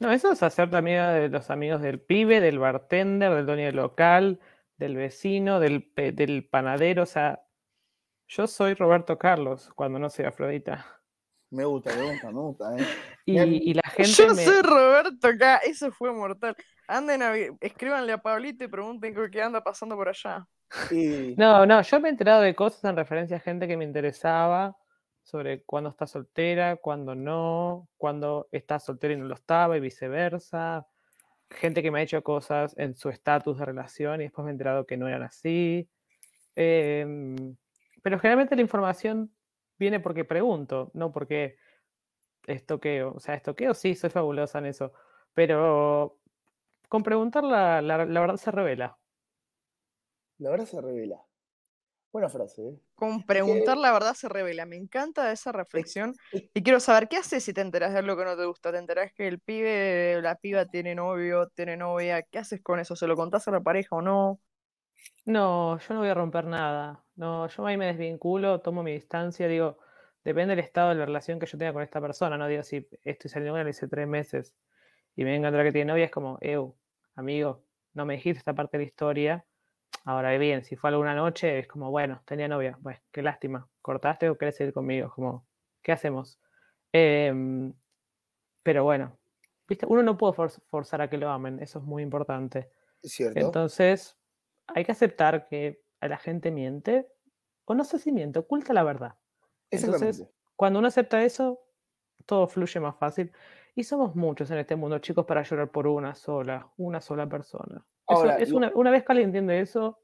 [0.00, 3.76] No, eso es hacerte amiga de los amigos del pibe, del bartender, del dueño del
[3.76, 4.40] local,
[4.76, 7.44] del vecino, del, del panadero, o sea,
[8.28, 10.86] yo soy Roberto Carlos cuando no soy Afrodita.
[11.50, 12.86] Me gusta, me gusta, me gusta, ¿eh?
[13.26, 14.44] Y, la gente Yo me...
[14.44, 16.56] soy Roberto acá, eso fue mortal.
[16.88, 20.46] Anden a, escríbanle a Pablito y pregunten qué anda pasando por allá.
[21.36, 24.76] No, no, yo me he enterado de cosas en referencia a gente que me interesaba
[25.22, 30.86] sobre cuándo está soltera, cuándo no, cuándo está soltera y no lo estaba y viceversa.
[31.50, 34.54] Gente que me ha hecho cosas en su estatus de relación y después me he
[34.54, 35.88] enterado que no eran así.
[36.56, 37.56] Em,
[38.02, 39.30] pero generalmente la información
[39.78, 41.56] viene porque pregunto, no porque
[42.46, 43.14] estoqueo.
[43.14, 44.92] O sea, estoqueo sí, soy fabulosa en eso.
[45.34, 46.18] Pero
[46.88, 48.98] con preguntar la, la- la verdad se revela.
[50.38, 51.20] La verdad se revela.
[52.12, 52.78] Buena frase, ¿eh?
[52.94, 54.66] Con preguntar la verdad se revela.
[54.66, 56.14] Me encanta esa reflexión.
[56.32, 58.70] Y quiero saber, ¿qué haces si te enteras de algo que no te gusta?
[58.70, 62.22] ¿Te enterás que el pibe, la piba tiene novio, tiene novia?
[62.22, 62.94] ¿Qué haces con eso?
[62.94, 64.40] ¿Se lo contás a la pareja o no?
[65.24, 67.04] No, yo no voy a romper nada.
[67.16, 69.78] No, yo ahí me desvinculo, tomo mi distancia, digo,
[70.22, 72.88] depende del estado de la relación que yo tenga con esta persona, no digo si
[73.02, 74.54] estoy saliendo con él hace tres meses
[75.16, 76.76] y me encontrar que tiene novia, es como, eu,
[77.14, 79.44] amigo, no me dijiste esta parte de la historia.
[80.04, 84.28] Ahora bien, si fue alguna noche, es como, bueno, tenía novia, pues, qué lástima, ¿cortaste
[84.30, 85.10] o querés seguir conmigo?
[85.14, 85.46] Como,
[85.82, 86.40] ¿qué hacemos?
[86.92, 87.72] Em,
[88.62, 89.18] pero bueno,
[89.68, 92.70] viste, uno no puede for- forzar a que lo amen, eso es muy importante.
[93.02, 93.40] Cierto.
[93.40, 94.18] Entonces,
[94.68, 97.08] hay que aceptar que a la gente miente,
[97.66, 99.16] o no sé si miente, oculta la verdad.
[99.72, 101.60] Entonces, cuando uno acepta eso,
[102.26, 103.32] todo fluye más fácil.
[103.76, 107.86] Y somos muchos en este mundo, chicos, para llorar por una sola, una sola persona.
[108.06, 109.98] Ahora, es lo- una, una vez que alguien entiende eso,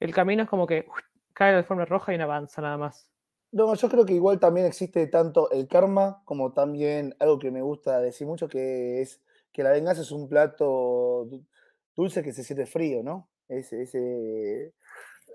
[0.00, 0.98] el camino es como que uf,
[1.32, 3.10] cae la alfombra roja y no avanza nada más.
[3.52, 7.62] No, yo creo que igual también existe tanto el karma como también algo que me
[7.62, 11.44] gusta decir mucho, que es que la venganza es un plato du-
[11.94, 13.30] dulce que se siente frío, ¿no?
[13.48, 14.74] Ese, ese...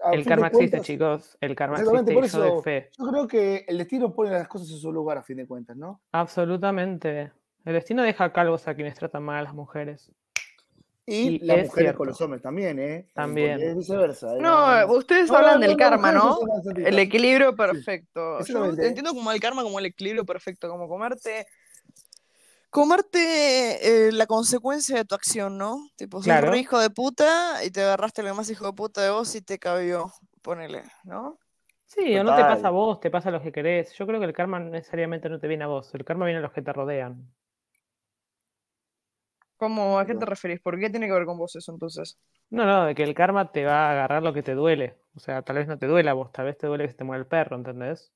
[0.03, 1.37] a El karma existe, chicos.
[1.41, 2.89] El karma existe por yo eso fe.
[2.99, 5.77] yo creo que el destino pone las cosas en su lugar a fin de cuentas,
[5.77, 6.01] ¿no?
[6.11, 7.31] Absolutamente.
[7.65, 10.11] El destino deja calvos a quienes tratan mal a las mujeres.
[11.05, 13.07] Y Y las es mujeres con los hombres también, ¿eh?
[13.13, 13.59] También.
[13.59, 14.35] Es viceversa.
[14.35, 14.39] ¿eh?
[14.39, 16.39] No, ustedes no, hablan no, del no, karma, ¿no?
[16.75, 18.43] El equilibrio perfecto.
[18.45, 21.47] Yo entiendo como el karma como el equilibrio perfecto, como comerte.
[22.69, 25.89] Comerte eh, la consecuencia de tu acción, ¿no?
[25.97, 26.51] Tipo, sos Claro.
[26.51, 29.41] un hijo de puta y te agarraste lo más hijo de puta de vos y
[29.41, 30.13] te cabió.
[30.41, 31.37] Ponele, ¿no?
[31.85, 33.91] Sí, o no te pasa a vos, te pasa a los que querés.
[33.95, 36.41] Yo creo que el karma necesariamente no te viene a vos, el karma viene a
[36.41, 37.27] los que te rodean.
[39.61, 40.59] ¿Cómo, ¿A qué te referís?
[40.61, 42.17] ¿Por qué tiene que ver con vos eso entonces?
[42.51, 44.97] No, no, de que el karma te va a agarrar lo que te duele.
[45.15, 46.97] O sea, tal vez no te duela a vos, tal vez te duele que se
[46.97, 48.13] te muera el perro, ¿entendés?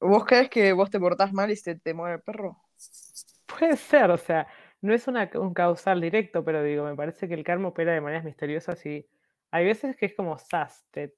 [0.00, 2.62] ¿Vos crees que vos te portás mal y se te muere el perro?
[3.46, 4.46] Puede ser, o sea,
[4.80, 8.00] no es una, un causal directo, pero digo, me parece que el karma opera de
[8.00, 9.08] maneras misteriosas y
[9.50, 11.14] hay veces que es como sas, te,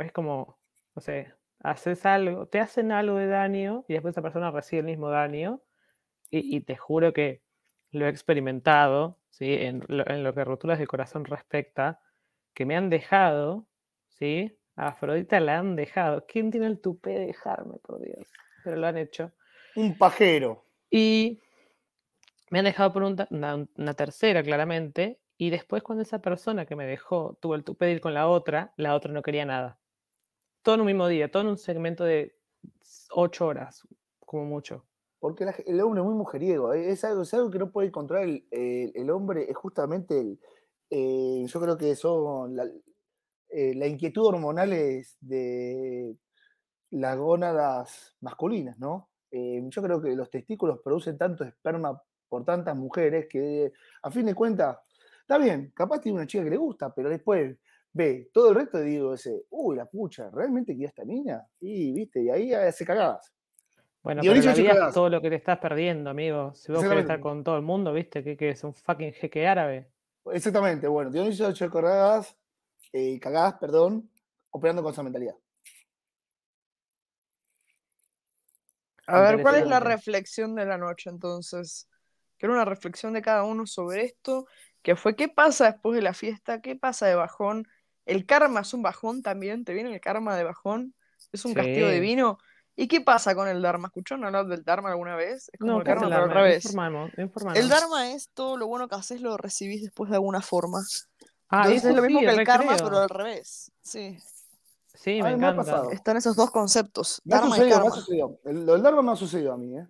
[0.00, 0.58] es como,
[0.94, 4.86] no sé, haces algo, te hacen algo de daño y después esa persona recibe el
[4.86, 5.60] mismo daño
[6.30, 7.42] y, y te juro que
[7.90, 9.54] lo he experimentado, ¿sí?
[9.54, 12.00] En lo, en lo que roturas de corazón respecta,
[12.54, 13.66] que me han dejado,
[14.08, 14.58] ¿sí?
[14.76, 16.26] A Afrodita la han dejado.
[16.26, 18.28] ¿Quién tiene el tupé de dejarme, por Dios?
[18.64, 19.32] Pero lo han hecho.
[19.76, 20.64] Un pajero.
[20.90, 21.40] Y
[22.50, 25.20] me han dejado por un una, una tercera, claramente.
[25.36, 28.28] Y después, cuando esa persona que me dejó tuvo el tupé de ir con la
[28.28, 29.78] otra, la otra no quería nada.
[30.62, 32.36] Todo en un mismo día, todo en un segmento de
[33.10, 33.86] ocho horas,
[34.18, 34.87] como mucho.
[35.20, 36.72] Porque el hombre es muy mujeriego.
[36.72, 36.90] ¿eh?
[36.90, 39.50] Es algo, es algo que no puede controlar el, hombre.
[39.50, 40.40] Es justamente el.
[40.90, 42.64] eh, yo creo que son la,
[43.48, 46.16] eh, la inquietud hormonal es de
[46.90, 49.08] las gónadas masculinas, ¿no?
[49.30, 54.34] Yo creo que los testículos producen tanto esperma por tantas mujeres que, a fin de
[54.34, 54.78] cuentas,
[55.20, 57.58] está bien, capaz tiene una chica que le gusta, pero después
[57.92, 61.46] ve todo el resto y digo ese, uy, la pucha, ¿realmente quiero esta niña?
[61.60, 63.32] Y, viste, y ahí hace cagadas.
[64.08, 64.88] Bueno, Dionisio pero la vida Chocoladas.
[64.88, 66.54] es todo lo que te estás perdiendo, amigo.
[66.54, 68.24] Si vos querés estar con todo el mundo, ¿viste?
[68.24, 69.86] ¿Qué, qué es un fucking jeque árabe?
[70.32, 72.34] Exactamente, bueno, Dionisio hecho cagadas,
[72.94, 74.10] eh, cagadas, perdón,
[74.48, 75.34] operando con esa mentalidad.
[79.08, 81.86] A ver, ¿cuál es la reflexión de la noche entonces?
[82.38, 84.46] Quiero una reflexión de cada uno sobre esto,
[84.80, 87.68] que fue qué pasa después de la fiesta, qué pasa de bajón.
[88.06, 89.66] ¿El karma es un bajón también?
[89.66, 90.94] ¿Te viene el karma de bajón?
[91.30, 92.38] ¿Es un castigo divino?
[92.80, 93.88] ¿Y qué pasa con el dharma?
[93.88, 95.50] ¿Escucharon hablar del dharma alguna vez?
[95.52, 96.42] Es como No, el ¿qué es karma, pero al Dharma?
[96.42, 96.64] revés.
[96.64, 100.78] Informanos, El dharma es todo lo bueno que haces lo recibís después de alguna forma.
[101.48, 102.84] Ah, Entonces eso es lo mismo sí, que el karma, creo.
[102.86, 103.72] pero al revés.
[103.82, 104.16] Sí.
[104.94, 105.56] Sí, me encanta.
[105.56, 105.90] pasado.
[105.90, 107.96] Están esos dos conceptos, Me ha dharma y sucedido, me ha karma.
[107.96, 108.40] sucedido.
[108.44, 109.86] El, lo del Dharma me ha sucedido a mí, ¿eh?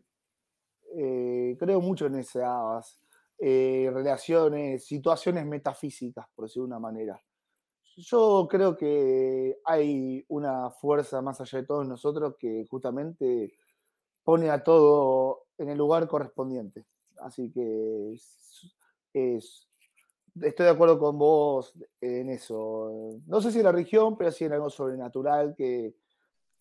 [0.97, 3.01] Eh, creo mucho en esas,
[3.39, 7.23] eh, relaciones, situaciones metafísicas, por decirlo de una manera.
[8.01, 13.55] Yo creo que hay una fuerza más allá de todos nosotros que justamente
[14.23, 16.87] pone a todo en el lugar correspondiente.
[17.21, 18.13] Así que
[19.13, 19.69] es,
[20.41, 23.19] estoy de acuerdo con vos en eso.
[23.27, 25.97] No sé si en la región, pero sí en algo sobrenatural que...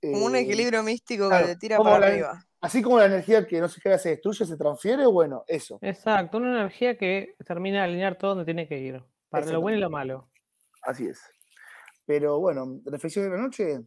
[0.02, 2.44] Como un eh, equilibrio místico claro, que te tira para la- arriba.
[2.62, 5.78] Así como la energía que no se queda, se destruye, se transfiere, bueno, eso.
[5.82, 9.78] Exacto, una energía que termina de alinear todo donde tiene que ir, para lo bueno
[9.78, 10.30] y lo malo.
[10.88, 11.20] Así es.
[12.06, 13.82] Pero bueno, reflexión de la noche.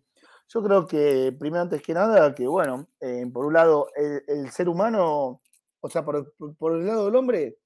[0.49, 4.51] Yo creo que, primero, antes que nada, que bueno, eh, por un lado, el, el
[4.51, 5.41] ser humano,
[5.81, 7.59] o sea, por, por- por el lado del hombre,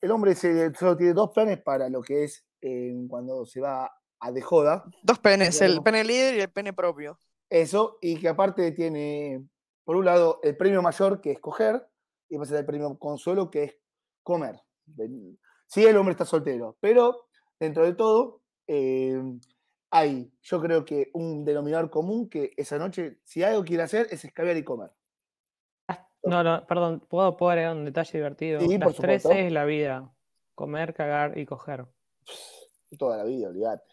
[0.00, 3.90] el hombre se, solo tiene dos planes para lo que es eh, cuando se va
[4.20, 4.84] a de joda.
[5.02, 7.18] Dos penes, el pene líder y el pene propio.
[7.50, 9.44] Eso, y que aparte tiene,
[9.84, 11.84] por un lado, el premio mayor, que es coger,
[12.28, 13.76] y después el premio consuelo, que es
[14.22, 14.60] comer.
[15.66, 17.26] Sí, el hombre está soltero, pero
[17.58, 18.37] dentro de todo,
[18.68, 19.20] eh,
[19.90, 24.24] hay, yo creo que un denominador común que esa noche, si algo quiere hacer, es
[24.24, 24.90] escabiar y comer.
[26.22, 28.60] No, no, perdón, ¿puedo, puedo agregar un detalle divertido?
[28.60, 29.30] Sí, por Las tres supuesto.
[29.46, 30.12] es la vida,
[30.54, 31.86] comer, cagar y coger.
[32.98, 33.84] Toda la vida, olvídate.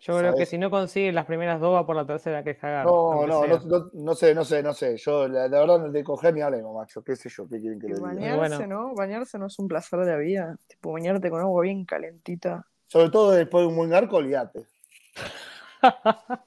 [0.00, 2.58] Yo creo que si no consigue las primeras dos va por la tercera que es
[2.58, 2.86] cagar.
[2.86, 4.96] No, no, no, no, no sé, no sé, no sé.
[4.96, 7.04] Yo, la, la verdad, de coger ni hablemos, macho.
[7.04, 7.48] ¿Qué sé yo?
[7.48, 8.08] ¿Qué quieren que Y les diga?
[8.12, 8.88] bañarse, bueno.
[8.88, 8.94] ¿no?
[8.96, 10.56] Bañarse no es un placer de la vida.
[10.66, 12.66] Tipo, bañarte con agua bien calentita.
[12.92, 14.66] Sobre todo después de un buen garco, olvídate.
[15.80, 16.38] ¿Para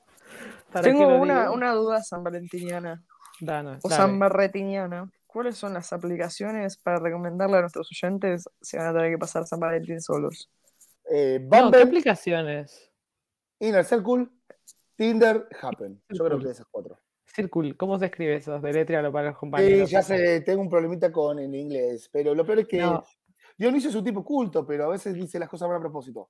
[0.74, 3.04] qué Tengo una, una duda san valentiniana
[3.40, 4.02] Dana, o dale.
[4.02, 5.10] san barretiniana.
[5.26, 9.48] ¿Cuáles son las aplicaciones para recomendarle a nuestros oyentes si van a tener que pasar
[9.48, 10.52] San Valentín solos?
[11.12, 12.92] Eh, No, ¿qué aplicaciones?
[13.60, 14.28] Inner Circle,
[14.96, 16.00] Tinder, Happen.
[16.10, 17.00] Yo creo que esas cuatro.
[17.26, 18.60] Circle, ¿cómo se escribe eso?
[18.60, 19.90] Deletréalo para los Sí, compañeros.
[19.90, 23.04] ya sé, tengo un problemita con el inglés, pero lo peor es que No,
[23.58, 26.30] Dionisio es un tipo culto, pero a veces dice las cosas mal a propósito.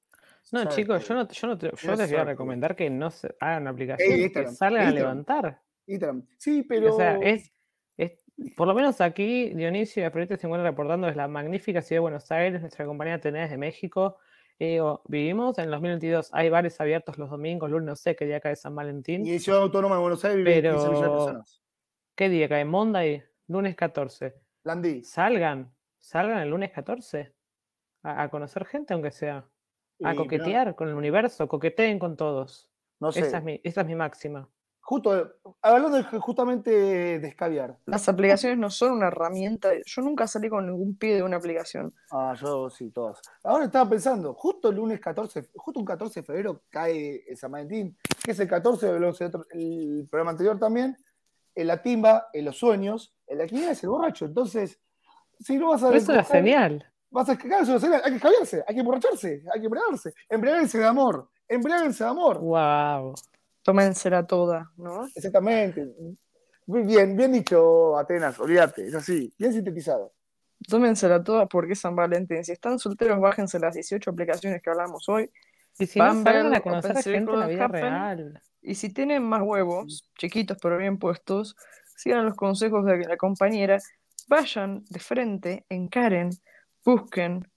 [0.51, 3.09] no, ¿Sabes chicos, yo no, yo no te, yo les voy a recomendar que no
[3.09, 5.61] se hagan una aplicación, que Instagram, salgan a levantar.
[5.87, 6.25] Instagram.
[6.37, 6.93] Sí, pero.
[6.93, 7.51] O sea, es,
[7.97, 8.23] es-
[8.57, 12.01] por lo menos aquí, Dionisio y Afrodita se encuentran reportando es la magnífica ciudad de
[12.01, 14.17] Buenos Aires, nuestra compañía tenés de México.
[14.59, 18.25] Y digo, vivimos en el 2022, hay bares abiertos los domingos, lunes, no sé qué
[18.25, 19.25] día cae San Valentín.
[19.25, 21.61] Y Ciudad Autónoma de Buenos Aires vive 15 millones de Pero- personas.
[22.15, 22.63] ¿Qué día cae?
[22.63, 24.33] Monday, lunes 14.
[24.63, 25.03] Landí.
[25.03, 25.74] Salgan,
[26.05, 27.33] salgan el lunes 14
[28.03, 29.47] a, a conocer gente, aunque sea,
[30.03, 32.69] a Y, coquetear con el universo, coqueteen con todos.
[32.99, 33.21] No sé.
[33.21, 34.47] Esa, es mi, esa es mi máxima.
[34.81, 36.69] Justo, hablando de, justamente
[37.19, 37.79] de escabiar.
[37.87, 39.69] Las aplicaciones no son una herramienta.
[39.83, 41.91] Yo nunca salí con ningún pie de una aplicación.
[42.11, 43.19] Ah, yo sí, todas.
[43.43, 47.51] Ahora estaba pensando, justo el lunes 14, justo un 14 de febrero cae el San
[47.51, 50.95] Valentín, que es el 14 del 11 de otro- el programa anterior también,
[51.55, 54.25] en la timba, en los sueños, en la quiniela es el borracho.
[54.25, 54.79] Entonces,
[55.39, 56.85] si no vas a Pero eso es señal.
[57.09, 58.01] vas a cagar, eso es señal.
[58.03, 62.39] hay que escabiarse, hay que emborracharse, hay que embriagarse, embriagarse de amor, embriagarse de amor.
[62.39, 63.15] Wow.
[63.63, 65.05] Tómensela toda, ¿no?
[65.15, 65.87] Exactamente.
[66.67, 70.13] Muy bien, bien dicho, Atenas, olvídate, es así, bien sintetizado.
[70.67, 72.43] Tómensela toda porque es San Valentín.
[72.43, 75.29] Si están solteros, bájense las 18 aplicaciones que hablamos hoy.
[75.77, 77.81] Y si no salgan a conocer a gente en la vida Happen.
[77.81, 78.41] real.
[78.61, 81.55] Y si tienen más huevos, chiquitos pero bien puestos,
[81.95, 83.77] sigan los consejos de la compañera,
[84.27, 86.29] vayan de frente, encaren,
[86.83, 87.47] busquen,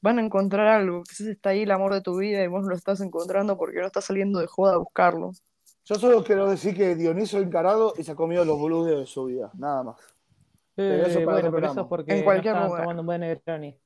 [0.00, 1.02] van a encontrar algo.
[1.04, 3.80] Quizás está ahí el amor de tu vida y vos no lo estás encontrando porque
[3.80, 5.32] no estás saliendo de joda a buscarlo.
[5.86, 9.26] Yo solo quiero decir que Dioniso encarado y se ha comido los boludos de su
[9.26, 9.96] vida, nada más.
[10.74, 11.82] Pero eso Eh, para otro bueno, pero eso programa.
[11.82, 12.80] es porque En no cualquier lugar.
[12.82, 13.78] tomando un buen Negroni.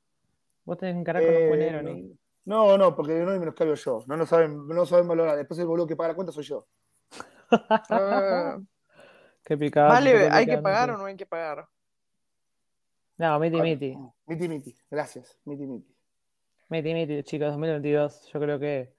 [0.65, 2.19] Vos tenés que encarar con un buen Eh, Negroni.
[2.45, 4.05] no, no, porque no me los cambio yo.
[4.07, 5.37] No lo saben, no lo saben valorar.
[5.37, 6.67] Después el boludo que paga la cuenta soy yo.
[9.45, 9.93] Qué picante.
[9.93, 11.67] vale, qué ¿hay que pagar o no hay que pagar?
[13.19, 13.99] No, miti miti.
[14.27, 14.77] Miti miti.
[14.91, 15.39] Gracias.
[15.45, 15.95] Miti miti.
[16.69, 18.31] Miti miti, chicos, 2022.
[18.33, 18.95] Yo creo que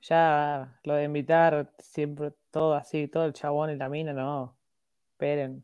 [0.00, 4.56] ya lo de invitar siempre todo así, todo el chabón y la mina, no.
[5.12, 5.62] Esperen.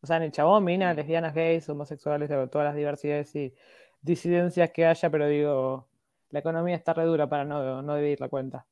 [0.00, 3.54] O sea, ni chabón, mina, lesbianas, gays, homosexuales, de todas las diversidades y
[4.00, 5.86] disidencias que haya, pero digo,
[6.30, 8.66] la economía está re dura para no, no dividir la cuenta.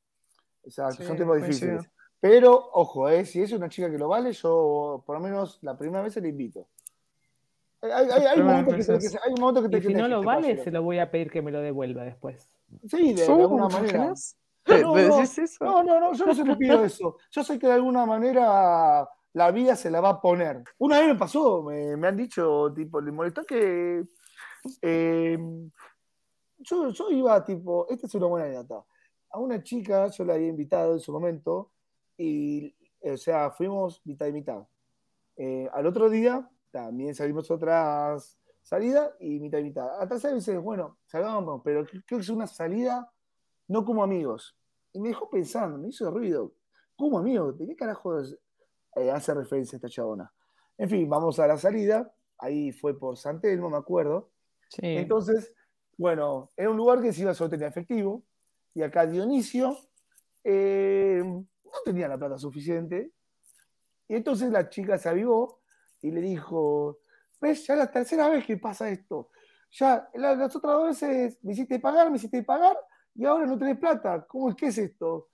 [0.64, 1.88] Exacto, Sí, son tiempos difíciles.
[2.20, 5.76] Pero, ojo, eh, si es una chica que lo vale, yo por lo menos la
[5.76, 6.68] primera vez se le invito.
[7.82, 9.20] Hay, hay, hay, momentos que tenés que veces.
[9.24, 11.42] hay momentos que Y tenés si no lo vale, se lo voy a pedir que
[11.42, 12.48] me lo devuelva después.
[12.88, 14.04] Sí, de, de alguna ¿te manera.
[14.04, 14.14] No,
[14.64, 15.64] ¿Te- no, te eso?
[15.64, 17.16] No, no, no, yo no se te pido eso.
[17.30, 20.62] Yo sé que de alguna manera la vida se la va a poner.
[20.78, 24.04] Una vez me pasó, me, me han dicho, tipo, le molestó que
[24.80, 25.38] eh,
[26.58, 28.84] yo, yo iba, tipo, esta es una buena anécdota.
[29.30, 31.70] A una chica yo la había invitado en su momento
[32.16, 34.62] y, o sea, fuimos mitad y mitad.
[35.36, 40.00] Eh, al otro día también salimos otras, salida y mitad y mitad.
[40.00, 43.12] A tercera dice, bueno, salgamos, pero creo que es una salida
[43.68, 44.56] no como amigos.
[44.92, 46.52] Y me dejó pensando, me hizo ruido.
[46.96, 47.58] ¿Cómo amigos?
[47.58, 50.32] ¿De qué carajo eh, hace referencia a esta chabona?
[50.78, 52.12] En fin, vamos a la salida.
[52.38, 54.30] Ahí fue por San Telmo, me acuerdo.
[54.68, 54.80] Sí.
[54.82, 55.52] Entonces,
[55.96, 58.22] bueno, era un lugar que se iba solo tenía efectivo.
[58.74, 59.76] Y acá Dionisio
[60.44, 63.12] eh, no tenía la plata suficiente.
[64.08, 65.61] Y entonces la chica se avivó
[66.02, 66.98] y le dijo,
[67.40, 69.30] ves, ya la tercera vez que pasa esto.
[69.70, 72.76] Ya la- las otras dos veces me hiciste pagar, me hiciste pagar
[73.14, 74.26] y ahora no tenés plata.
[74.28, 75.28] ¿Cómo es que es esto?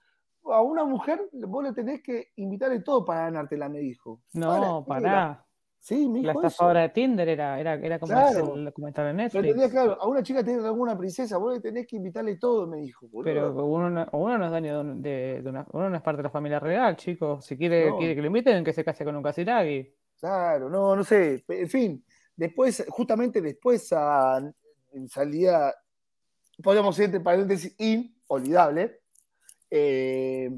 [0.44, 4.20] A una mujer vos le tenés que invitar de todo para ganártela, me dijo.
[4.34, 5.44] No, ¿Para.
[5.80, 6.46] Sí, me La dijo eso.
[6.48, 8.54] estafadora de Tinder era, era, era como Claro.
[8.56, 9.52] el documental de Pero Netflix.
[9.54, 12.78] tenía claro, a una chica tiene alguna princesa, vos le tenés que invitarle todo, me
[12.78, 13.06] dijo.
[13.08, 13.24] boludo.
[13.24, 16.16] Pero uno no, uno no es dueño de, de- de una, uno no es parte
[16.18, 17.44] de la familia real, chicos.
[17.44, 17.96] Si quiere, No.
[17.98, 19.94] quiere que lo inviten, que se case con un Casiraghi.
[20.20, 21.44] Claro, no, no sé.
[21.48, 22.04] En fin,
[22.36, 24.38] después, justamente después a,
[24.92, 25.74] en salida,
[26.62, 29.00] podríamos decir entre paréntesis, inolvidable.
[29.70, 30.50] eh,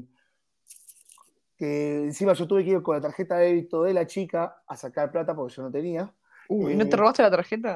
[1.57, 4.75] que encima yo tuve que ir con la tarjeta de débito de la chica a
[4.75, 6.11] sacar plata porque yo no tenía.
[6.49, 7.75] Uy, ¿no Eh, te robaste la tarjeta?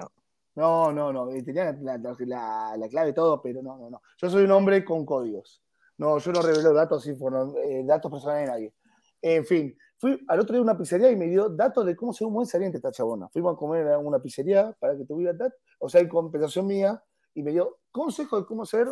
[0.56, 3.90] No, no, no, eh, tenía la, la- la- la clave y todo, pero no, no,
[3.92, 4.02] no.
[4.18, 5.62] Yo soy un hombre con códigos.
[5.98, 8.74] No, yo no revelo datos, eh, datos personales de nadie.
[9.22, 12.14] En fin, fui al otro día a una pizzería y me dio datos de cómo
[12.14, 13.30] ser un buen saliente esta chabona.
[13.30, 17.02] Fuimos a comer a una pizzería para que tuviera datos, o sea, en compensación mía,
[17.34, 18.88] y me dio consejos de cómo ser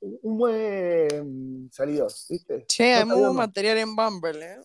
[0.00, 2.64] un buen salidor, ¿viste?
[2.66, 3.36] Che, hay muy sabíamos.
[3.36, 4.58] material en Bumble, ¿eh?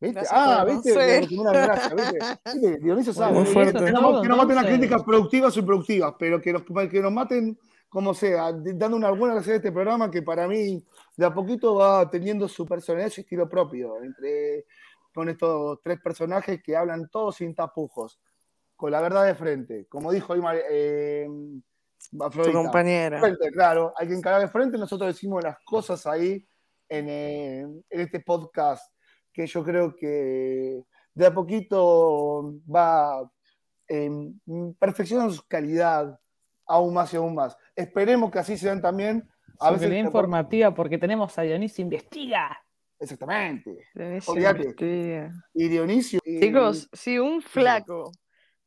[0.00, 0.14] ¿Viste?
[0.20, 1.38] Gracias Ah, ¿viste?
[1.38, 2.18] una gracia, ¿viste?
[2.54, 2.78] ¿Viste?
[2.82, 3.34] Dionisio sabe.
[3.40, 3.72] Muy.
[3.72, 7.12] Que no, que no maten las críticas productivas o improductivas, pero que nos, que nos
[7.12, 7.58] maten
[7.88, 10.84] como sea, dando una buena gracia a este programa que para mí
[11.16, 14.66] de a poquito va teniendo su personalidad y su estilo propio, entre,
[15.14, 18.20] con estos tres personajes que hablan todos sin tapujos,
[18.76, 19.86] con la verdad de frente.
[19.88, 21.26] Como dijo ahí Mar- eh,
[22.10, 22.52] Tu Afrodita.
[22.58, 23.20] compañera.
[23.20, 24.78] Frente, claro, hay que encarar de frente.
[24.78, 26.46] Nosotros decimos las cosas ahí
[26.88, 28.92] en, eh, en este podcast
[29.32, 30.82] que yo creo que
[31.14, 33.28] de a poquito va
[33.88, 34.30] eh,
[34.78, 36.18] perfeccionando su calidad
[36.68, 37.56] aún más y aún más.
[37.74, 39.28] Esperemos que así sean también.
[39.58, 42.56] A veces informativa, porque tenemos a Dionisio Investiga.
[43.00, 43.88] Exactamente.
[43.94, 45.32] Dionisio investiga.
[45.54, 46.20] Y Dionisio.
[46.24, 48.12] y- Chicos, si un flaco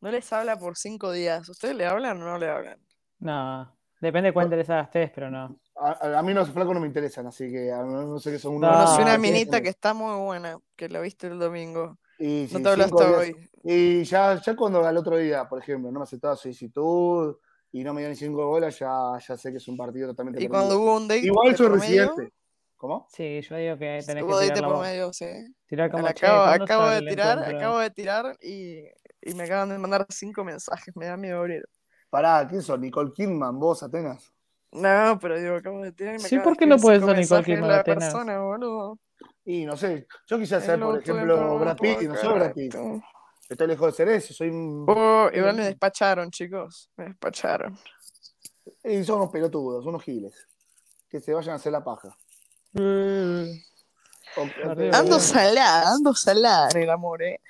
[0.02, 2.80] no les habla por cinco días, ¿ustedes le hablan o no le hablan?
[3.20, 5.58] No, depende de cuán interesada estés, pero no.
[5.78, 8.32] A, a- a mí los flacos no me interesan, así que a- no, no sé
[8.32, 8.76] qué son No, unos.
[8.78, 11.98] Conocí una Ah, minita que está muy buena, que la viste el domingo.
[12.18, 13.50] Y No sí, te hablaste hoy.
[13.64, 17.36] Y ya, ya cuando al otro día, por ejemplo, no me aceptaba solicitud
[17.72, 20.40] y no me dio ni cinco bolas, ya, ya sé que es un partido totalmente
[20.44, 20.60] Y perdido.
[20.60, 22.34] cuando hubo un date Igual soy residente.
[22.76, 23.08] ¿Cómo?
[23.12, 25.26] Sí, yo digo que tenés hubo que date tirar la por medio, sí.
[25.68, 27.58] Tirar como, acabo, ¿cuándo acabo de tirar, encuentro?
[27.58, 28.80] acabo de tirar y,
[29.22, 31.64] y me acaban de mandar cinco mensajes, me da miedo abrir.
[32.10, 32.80] Pará, ¿quién sos?
[32.80, 34.34] Nicole Kidman, vos, Atenas.
[34.72, 37.08] No, pero digo, acabo de tirar y me Sí, ¿por qué no escribir puede cinco
[37.14, 38.04] ser Nicole Kidman la Atenas?
[38.06, 39.00] persona, boludo.
[39.46, 42.76] Y no sé, yo quisiera ser, por ejemplo, Brad Pitt y no soy Brad Pitt.
[43.52, 44.86] Estoy lejos de ser eso, soy un...
[44.88, 46.90] Oh, igual me despacharon, chicos.
[46.96, 47.78] Me despacharon.
[48.82, 50.48] Y son unos pelotudos, unos giles.
[51.10, 52.16] Que se vayan a hacer la paja.
[54.64, 57.42] Arriba, Ando salada, ando salada en el amor, eh.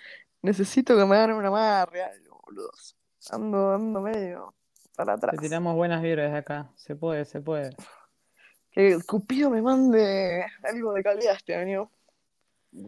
[0.41, 2.01] Necesito que me hagan una amarre,
[2.45, 2.97] boludos.
[3.29, 4.55] Ando, ando medio
[4.95, 5.35] para atrás.
[5.35, 6.71] Te tiramos buenas vibras acá.
[6.77, 7.75] Se puede, se puede.
[8.71, 11.91] Que Cupido me mande algo de calidad este año.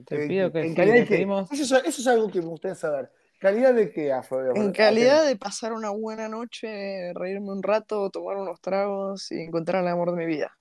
[0.06, 1.16] Te en- pido que en calidad de qué?
[1.16, 3.12] pedimos- Eso, es- eso es algo que me gustaría saber.
[3.40, 4.56] ¿Calidad de qué, Afro?
[4.56, 9.82] En calidad de pasar una buena noche, reírme un rato, tomar unos tragos y encontrar
[9.84, 10.58] el amor de mi vida.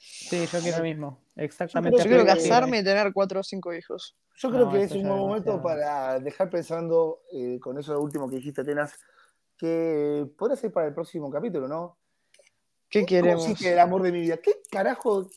[0.00, 1.20] Sí, yo quiero lo mismo.
[1.36, 1.98] Exactamente.
[1.98, 4.16] Yo Yo quiero que- casarme y tener cuatro o cinco hijos.
[4.36, 5.62] Yo creo No, que es un buen momento demasiado.
[5.62, 8.98] para dejar pensando, eh, con eso lo último que dijiste, Atenas,
[9.56, 11.98] que podrá ser para el próximo capítulo, ¿no?
[12.94, 13.44] ¿Qué ¿Cómo queremos?
[13.46, 14.36] consiste el amor de mi vida?
[14.36, 15.28] ¿Qué carajo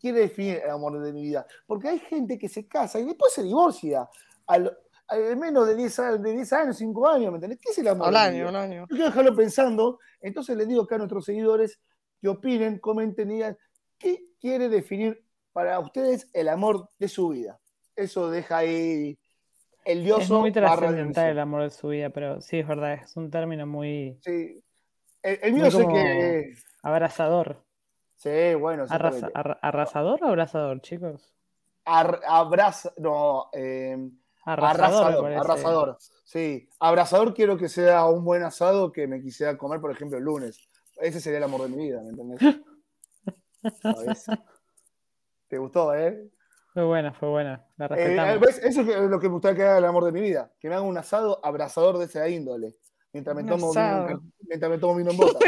[0.00, 1.46] quiere definir el amor de mi vida?
[1.66, 4.08] Porque hay gente que se casa y después se divorcia.
[4.46, 4.74] Al,
[5.08, 7.58] al menos de 10, años, de 10 años, 5 años, ¿me entendés?
[7.60, 8.80] ¿Qué es el amor Al año, al año.
[8.82, 11.78] Yo quiero dejarlo pensando, entonces les digo acá a nuestros seguidores
[12.22, 13.58] que opinen, comenten y digan
[13.98, 15.22] qué quiere definir
[15.52, 17.60] para ustedes el amor de su vida.
[17.96, 19.18] Eso deja ahí
[19.84, 23.14] el Es dioso muy trascendental el amor de su vida, pero sí, es verdad, es
[23.16, 24.62] un término muy Sí.
[25.22, 26.54] El, el mío Muy sé como- que.
[26.82, 27.64] Abrazador.
[28.16, 29.30] Sí, bueno, Arrasa-
[29.62, 31.32] ¿Arrasador o abrazador, chicos?
[31.84, 32.92] Ar- abraza.
[32.98, 33.96] No, eh,
[34.44, 35.98] Arrasador, arrasador.
[36.24, 40.24] Sí, abrazador quiero que sea un buen asado que me quisiera comer, por ejemplo, el
[40.24, 40.68] lunes.
[40.96, 42.40] Ese sería el amor de mi vida, ¿me entendés?
[45.48, 46.28] ¿Te gustó, eh?
[46.74, 47.64] Fue buena, fue buena.
[47.76, 48.40] La Eh, respetamos.
[48.40, 48.58] ¿ves?
[48.58, 50.52] Eso es lo que me gustaría que haga el amor de mi vida.
[50.60, 52.74] Que me haga un asado abrazador de esa índole.
[53.12, 54.20] mientras me Un tomo asado.
[54.40, 55.38] mientras me tomo vino en bota.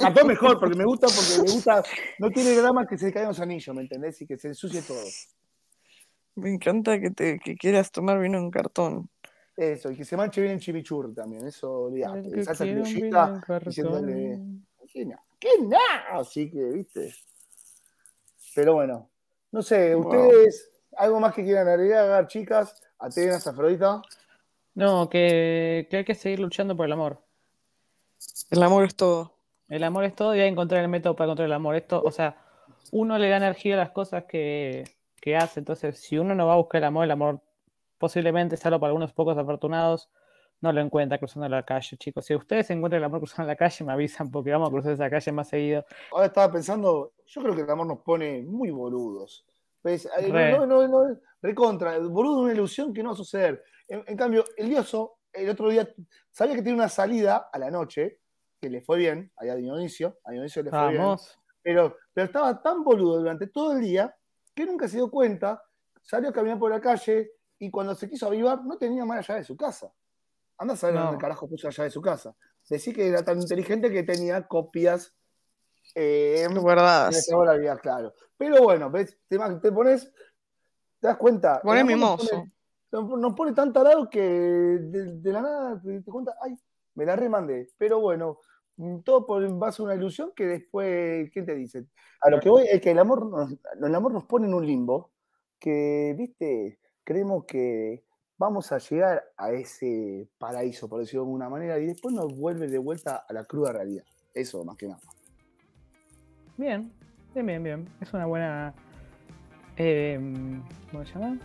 [0.00, 1.82] Cartón mejor, porque me gusta, porque me gusta,
[2.18, 4.20] no tiene grama que se caigan los anillos, ¿me entendés?
[4.22, 5.04] Y que se ensucie todo.
[6.36, 9.10] Me encanta que, te, que quieras tomar vino en cartón.
[9.56, 12.44] Eso, y que se manche bien el chimichurri también, eso, olvídate.
[12.44, 14.40] Salsa criollita, en diciéndole.
[14.92, 15.20] ¿qué na?
[15.38, 16.18] ¿Qué na?
[16.18, 17.14] Así que, viste.
[18.54, 19.10] Pero bueno,
[19.52, 20.06] no sé, Wow.
[20.06, 24.02] ustedes, algo más que quieran agregar, chicas, Atenas, Afrodita.
[24.74, 27.22] No, que, que hay que seguir luchando por el amor.
[28.50, 29.32] El amor es todo.
[29.68, 31.76] El amor es todo y hay que encontrar el método para encontrar el amor.
[31.76, 32.36] Esto, o sea,
[32.90, 34.82] uno le da energía a las cosas que,
[35.20, 35.60] que hace.
[35.60, 37.40] Entonces, si uno no va a buscar el amor, el amor
[37.96, 40.10] posiblemente, salvo para algunos pocos afortunados,
[40.60, 42.24] no lo encuentra cruzando la calle, chicos.
[42.24, 45.08] Si ustedes encuentran el amor cruzando la calle, me avisan porque vamos a cruzar esa
[45.08, 45.84] calle más seguido.
[46.10, 49.46] Ahora estaba pensando, yo creo que el amor nos pone muy boludos.
[49.82, 50.08] ¿Ves?
[50.28, 50.52] Re.
[50.52, 53.62] No, no, no, recontra, el boludo es una ilusión que no va a suceder.
[53.88, 55.88] En, en cambio, el dioso, el otro día,
[56.30, 58.18] sabía que tiene una salida a la noche,
[58.60, 61.16] que le fue bien, allá a Dionisio, a Dionisio le fue bien.
[61.62, 64.14] Pero, pero estaba tan boludo durante todo el día
[64.54, 65.62] que nunca se dio cuenta,
[66.02, 69.38] salió a caminar por la calle y cuando se quiso avivar no tenía más allá
[69.38, 69.92] de su casa.
[70.58, 71.02] Anda a saber No.
[71.06, 72.34] dónde carajo puso allá de su casa.
[72.68, 75.14] Decía que era tan inteligente que tenía copias
[75.94, 77.24] eh, Guardadas.
[77.26, 78.14] salvó la vida, claro.
[78.36, 80.12] Pero bueno, ves, te, te pones,
[81.00, 81.60] te das cuenta.
[81.62, 82.30] Pone el amor nos mimoso.
[82.36, 82.52] pone-
[82.92, 86.56] Nos nos pone tan tarado que de, de la nada te, te cuenta, ay,
[87.00, 87.70] me la remandé.
[87.78, 88.40] Pero bueno,
[88.76, 91.86] mm, todo por base a una ilusión que después, ¿quién te dice?
[92.20, 94.66] A lo que voy es que el amor nos, el amor nos pone en un
[94.66, 95.10] limbo
[95.58, 98.04] que, viste, creemos que
[98.36, 102.68] vamos a llegar a ese paraíso, por decirlo de alguna manera, y después nos vuelve
[102.68, 104.04] de vuelta a la cruda realidad.
[104.34, 105.00] Eso, más que nada.
[106.58, 106.92] Bien,
[107.34, 107.88] bien, bien, bien.
[108.02, 108.74] Es una buena.
[109.78, 110.20] eh,
[110.90, 111.38] ¿Cómo se llama?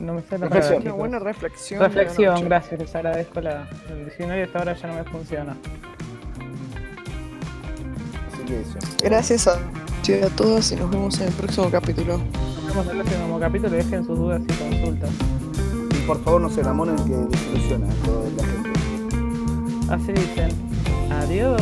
[0.00, 0.82] No me sale Reflexión.
[0.82, 1.80] Una buena reflexión.
[1.80, 5.56] Reflexión, gracias, les agradezco la, el diccionario hasta ahora ya no me funciona.
[8.32, 8.78] Así que eso.
[9.02, 12.18] Gracias a, a todos y nos vemos en el próximo capítulo.
[12.18, 15.10] Nos vemos en el próximo capítulo, dejen sus dudas y consultas.
[15.90, 19.90] Y por favor no se enamoren que desilusiona a toda la gente.
[19.90, 20.50] Así dicen.
[21.10, 21.60] Adiós.